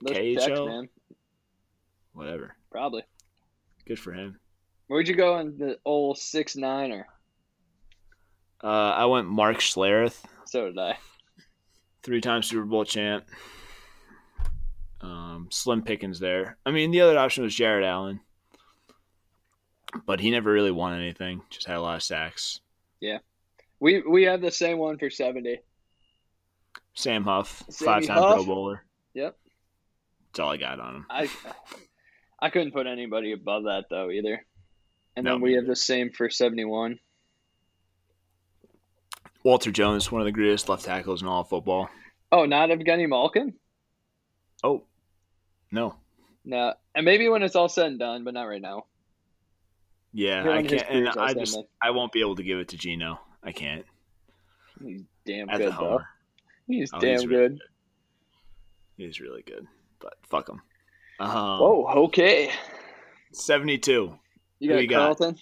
[0.02, 0.46] Those KHL?
[0.46, 0.88] checks, man.
[2.14, 2.56] whatever.
[2.72, 3.04] Probably.
[3.86, 4.40] Good for him.
[4.88, 7.06] Where'd you go in the old six niner?
[8.62, 10.98] Uh, I went Mark Schlereth, So did I.
[12.02, 13.24] three-time Super Bowl champ.
[15.00, 16.58] Um, slim pickings there.
[16.66, 18.20] I mean, the other option was Jared Allen,
[20.04, 21.40] but he never really won anything.
[21.48, 22.60] Just had a lot of sacks.
[23.00, 23.18] Yeah,
[23.80, 25.58] we we have the same one for 70.
[26.92, 28.34] Sam Huff, Sammy five-time Huff?
[28.34, 28.84] Pro Bowler.
[29.14, 29.36] Yep.
[30.32, 31.06] That's all I got on him.
[31.08, 31.30] I
[32.38, 34.44] I couldn't put anybody above that though either.
[35.16, 36.98] And then we have the same for 71.
[39.42, 41.88] Walter Jones, one of the greatest left tackles in all of football.
[42.32, 43.54] Oh, not Evgeny Malkin?
[44.62, 44.84] Oh,
[45.72, 45.94] no.
[46.44, 46.74] No.
[46.94, 48.84] And maybe when it's all said and done, but not right now.
[50.12, 50.84] Yeah, I can't.
[50.90, 51.64] And I just, done.
[51.82, 53.20] I won't be able to give it to Geno.
[53.42, 53.84] I can't.
[54.82, 56.00] He's damn As good though.
[56.66, 57.58] He's Oh, damn he's really good.
[58.96, 59.66] He's really good,
[59.98, 60.60] but fuck him.
[61.20, 62.50] Um, Oh, okay.
[63.32, 64.14] 72.
[64.58, 64.98] You got you got?
[64.98, 65.38] Carlton?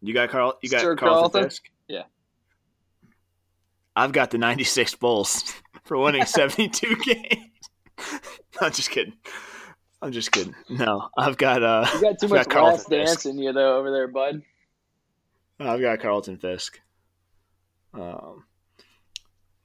[0.00, 0.58] You got Carl.
[0.62, 1.58] You got Sir Carlton, Carlton?
[1.88, 2.02] Yeah.
[3.96, 5.42] I've got the '96 Bulls
[5.84, 7.70] for winning 72 games.
[8.60, 9.14] I'm just kidding.
[10.02, 10.54] I'm just kidding.
[10.70, 13.26] No, I've got uh, You got too I've much got Carlton dance Fisk.
[13.26, 14.42] in you though over there, bud.
[15.58, 16.80] I've got Carlton Fisk.
[17.92, 18.44] Um,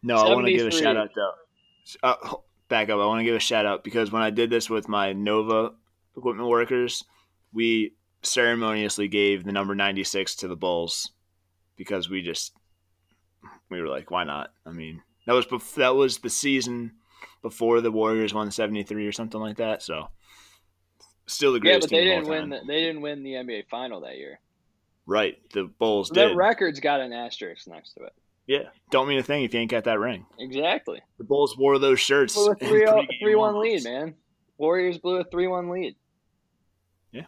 [0.03, 1.31] no, I want to give a shout out though.
[2.03, 2.35] Uh,
[2.67, 2.99] back up.
[2.99, 5.73] I want to give a shout out because when I did this with my Nova
[6.17, 7.03] equipment workers,
[7.53, 11.11] we ceremoniously gave the number 96 to the Bulls
[11.77, 12.53] because we just
[13.69, 14.51] we were like, why not?
[14.65, 16.91] I mean, that was bef- that was the season
[17.41, 19.81] before the Warriors won 73 or something like that.
[19.83, 20.09] So,
[21.27, 21.91] still the greatest.
[21.91, 22.49] Yeah, but they didn't win.
[22.49, 24.39] The, they didn't win the NBA final that year.
[25.07, 26.37] Right, the Bulls That did.
[26.37, 28.13] record's got an asterisk next to it.
[28.47, 30.25] yeah, don't mean a thing if you ain't got that ring.
[30.39, 30.99] Exactly.
[31.19, 32.33] The Bulls wore those shirts.
[32.33, 33.83] Blew a in 3 pregame 3 1 warm-ups.
[33.85, 34.15] lead, man.
[34.57, 35.95] Warriors blew a 3 1 lead,
[37.11, 37.25] Yeah.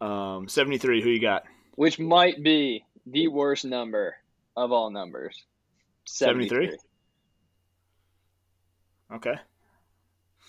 [0.00, 1.44] Um, 73, who you got?
[1.74, 4.14] which might be the worst number
[4.64, 5.44] of all numbers.
[6.06, 6.76] 73?
[9.14, 9.34] Okay.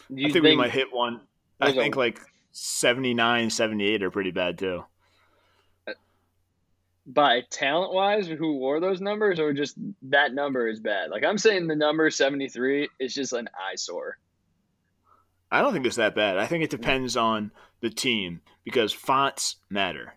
[0.10, 1.22] You I think, we might hit one.
[1.62, 2.20] I There's a- think like
[2.52, 4.84] 79, 78 are pretty bad too.
[7.06, 11.10] by talent wise who wore those numbers or just that number is bad?
[11.10, 14.20] Like I'm saying the number 73 is just an eyesore.
[15.52, 16.38] I don't think it's that bad.
[16.38, 17.52] I think it depends on
[17.82, 20.14] the team because fonts matter.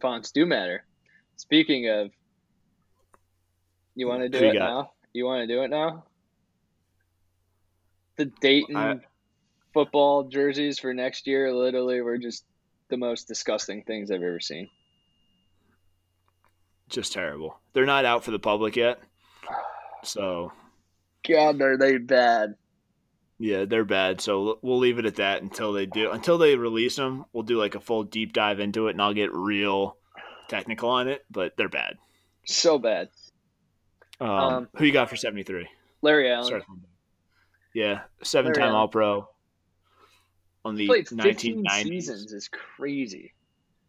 [0.00, 0.84] Fonts do matter.
[1.36, 2.10] Speaking of
[3.94, 4.68] you want to do Who it got?
[4.68, 4.90] now?
[5.12, 6.04] You want to do it now?
[8.16, 9.00] The Dayton I-
[9.72, 12.44] football jerseys for next year literally were just
[12.88, 14.68] the most disgusting things I've ever seen.
[16.88, 17.58] Just terrible.
[17.72, 19.00] They're not out for the public yet.
[20.04, 20.52] So,
[21.26, 22.54] God, are they bad?
[23.38, 24.20] yeah, they're bad.
[24.20, 26.10] So we'll leave it at that until they do.
[26.10, 29.14] Until they release them, we'll do like a full deep dive into it and I'll
[29.14, 29.96] get real
[30.48, 31.96] technical on it, but they're bad.
[32.46, 33.08] So bad.
[34.20, 35.68] Um, Um, who you got for 73?
[36.02, 36.84] Larry Allen from-
[37.74, 39.28] Yeah, seven time All Pro
[40.64, 41.82] on the played 15 1990s.
[41.82, 43.32] seasons is crazy.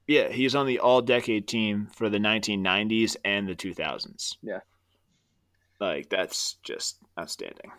[0.08, 4.38] Yeah, he's on the all decade team for the 1990s and the 2000s.
[4.42, 4.60] Yeah.
[5.80, 7.72] Like, that's just outstanding.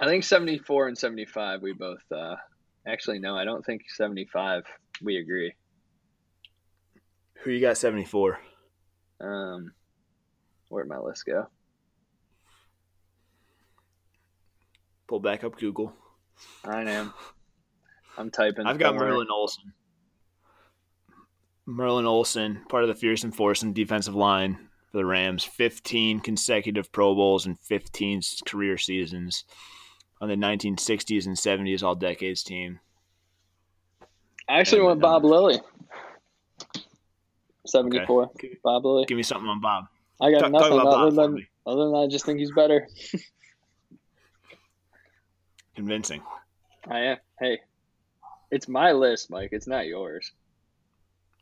[0.00, 2.36] I think 74 and 75 we both uh
[2.86, 4.64] actually no, I don't think 75
[5.02, 5.54] we agree.
[7.42, 8.38] Who you got 74?
[9.20, 9.72] Um
[10.68, 11.46] where'd my list go?
[15.06, 15.94] Pull back up Google.
[16.64, 17.14] I am.
[18.16, 18.66] I'm typing.
[18.66, 19.00] I've got don't.
[19.00, 19.72] Merlin Olsen.
[21.66, 25.44] Merlin Olsen, part of the Fearsome Force and defensive line for the Rams.
[25.44, 29.44] 15 consecutive Pro Bowls and 15 career seasons
[30.20, 32.80] on the 1960s and 70s All Decades team.
[34.48, 35.60] I actually And, went Bob um, Lilly.
[37.66, 38.24] 74.
[38.24, 38.56] Okay.
[38.64, 39.04] Bob Lilly.
[39.06, 39.84] Give me something on Bob.
[40.20, 42.86] I got talk nothing about other than other than I just think he's better.
[45.76, 46.22] Convincing.
[46.90, 47.16] I am.
[47.38, 47.58] Hey,
[48.50, 49.50] it's my list, Mike.
[49.52, 50.32] It's not yours.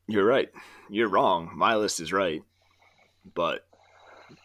[0.08, 0.48] You're right.
[0.90, 1.50] You're wrong.
[1.54, 2.42] My list is right,
[3.34, 3.66] but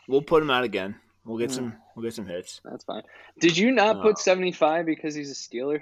[0.08, 0.96] we'll put him out again.
[1.26, 1.56] We'll get Hmm.
[1.56, 1.76] some.
[1.96, 2.62] We'll get some hits.
[2.64, 3.04] That's fine.
[3.40, 4.02] Did you not Oh.
[4.02, 5.82] put 75 because he's a Steeler?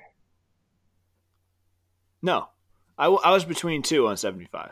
[2.22, 2.50] No,
[2.97, 4.72] I, w- I was between two on 75.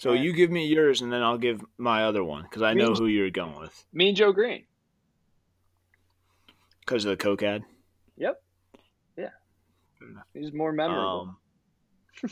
[0.00, 2.94] So you give me yours, and then I'll give my other one because I know
[2.94, 4.64] who you're going with Mean Joe Greene.
[6.80, 7.64] because of the coke ad.
[8.16, 8.42] Yep.
[9.18, 9.28] Yeah.
[10.32, 11.36] He's more memorable.
[12.24, 12.30] Um,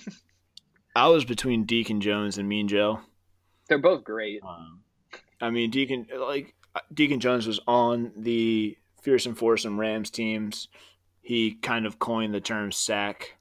[0.97, 3.01] I was between Deacon Jones and Mean Joe.
[3.69, 4.41] They're both great.
[4.43, 4.81] Um,
[5.39, 6.55] I mean, Deacon like
[6.95, 10.69] Deacon Jones was on the Fearsome Foursome Rams teams.
[11.21, 13.37] He kind of coined the term sack.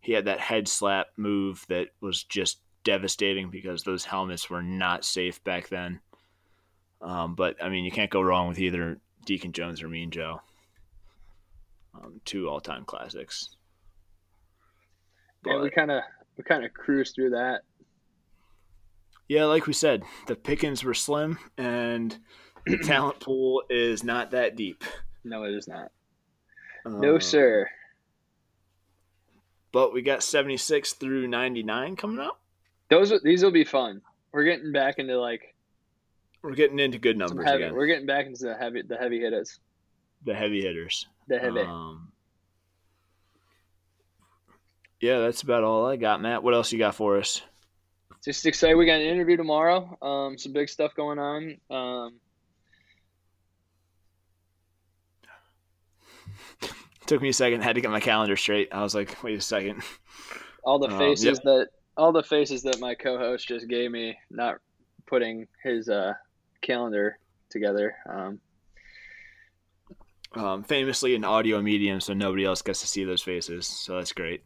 [0.00, 5.04] He had that head slap move that was just devastating because those helmets were not
[5.04, 6.00] safe back then.
[7.00, 10.40] Um, but I mean, you can't go wrong with either Deacon Jones or Mean Joe.
[11.94, 13.56] Um, two all-time classics.
[15.44, 16.02] and we kind of
[16.36, 17.60] we kind of cruised through that.
[19.28, 22.16] Yeah, like we said, the pickings were slim, and
[22.66, 24.84] the talent pool is not that deep.
[25.24, 25.90] No, it is not.
[26.84, 27.66] No, Um, sir.
[29.72, 32.40] But we got 76 through 99 coming up.
[32.90, 34.00] Those these will be fun.
[34.32, 35.54] We're getting back into like
[36.42, 37.62] We're getting into good numbers heavy.
[37.64, 37.74] again.
[37.74, 39.58] We're getting back into the heavy the heavy hitters.
[40.24, 41.06] The heavy hitters.
[41.28, 41.60] The heavy.
[41.60, 42.08] Um,
[45.00, 46.42] yeah, that's about all I got, Matt.
[46.42, 47.42] What else you got for us?
[48.24, 48.74] Just excited.
[48.76, 49.98] We got an interview tomorrow.
[50.00, 51.56] Um, some big stuff going on.
[51.70, 52.14] Um,
[57.06, 57.62] Took me a second.
[57.62, 58.68] Had to get my calendar straight.
[58.72, 59.82] I was like, wait a second.
[60.64, 61.42] all the Um, faces yep.
[61.44, 61.66] that
[61.96, 64.56] all the faces that my co-host just gave me, not
[65.06, 66.14] putting his uh,
[66.62, 67.18] calendar
[67.50, 67.96] together.
[68.08, 68.40] Um,
[70.36, 73.66] Um, famously an audio medium, so nobody else gets to see those faces.
[73.68, 74.42] So that's great.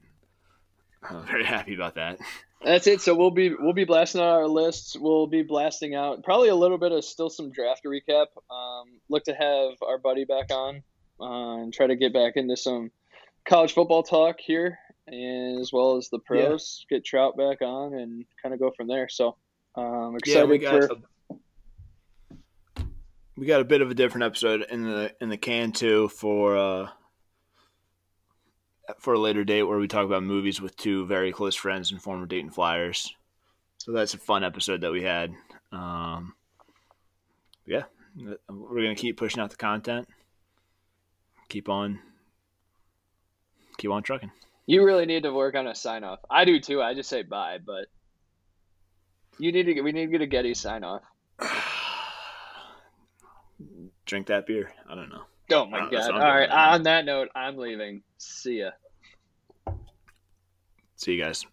[1.03, 2.19] I'm very happy about that.
[2.63, 3.01] That's it.
[3.01, 4.97] So we'll be we'll be blasting out our lists.
[4.99, 8.27] We'll be blasting out probably a little bit of still some draft recap.
[8.51, 10.83] Um, look to have our buddy back on
[11.21, 12.91] uh, and try to get back into some
[13.47, 14.79] college football talk here,
[15.13, 16.85] and as well as the pros.
[16.89, 19.09] Get Trout back on and kind of go from there.
[19.09, 19.37] So
[19.75, 20.97] um, excited Yeah, we got for
[21.31, 21.35] a,
[23.37, 26.57] we got a bit of a different episode in the in the can too for
[26.57, 26.89] uh
[28.99, 32.03] for a later date where we talk about movies with two very close friends and
[32.03, 33.15] former Dayton Flyers.
[33.77, 35.33] So that's a fun episode that we had.
[35.71, 36.35] Um,
[37.67, 37.85] yeah,
[38.17, 40.09] we're gonna keep pushing out the content.
[41.49, 42.01] Keep on,
[43.77, 44.33] keep on trucking.
[44.69, 46.19] You really need to work on a sign off.
[46.29, 46.83] I do too.
[46.83, 47.87] I just say bye, but
[49.39, 49.83] you need to get.
[49.83, 51.01] We need to get a Getty sign off.
[54.05, 54.71] Drink that beer.
[54.87, 55.23] I don't know.
[55.53, 56.11] Oh my god!
[56.11, 56.51] All right.
[56.51, 58.03] On that note, I'm leaving.
[58.19, 58.73] See ya.
[60.97, 61.47] See you guys.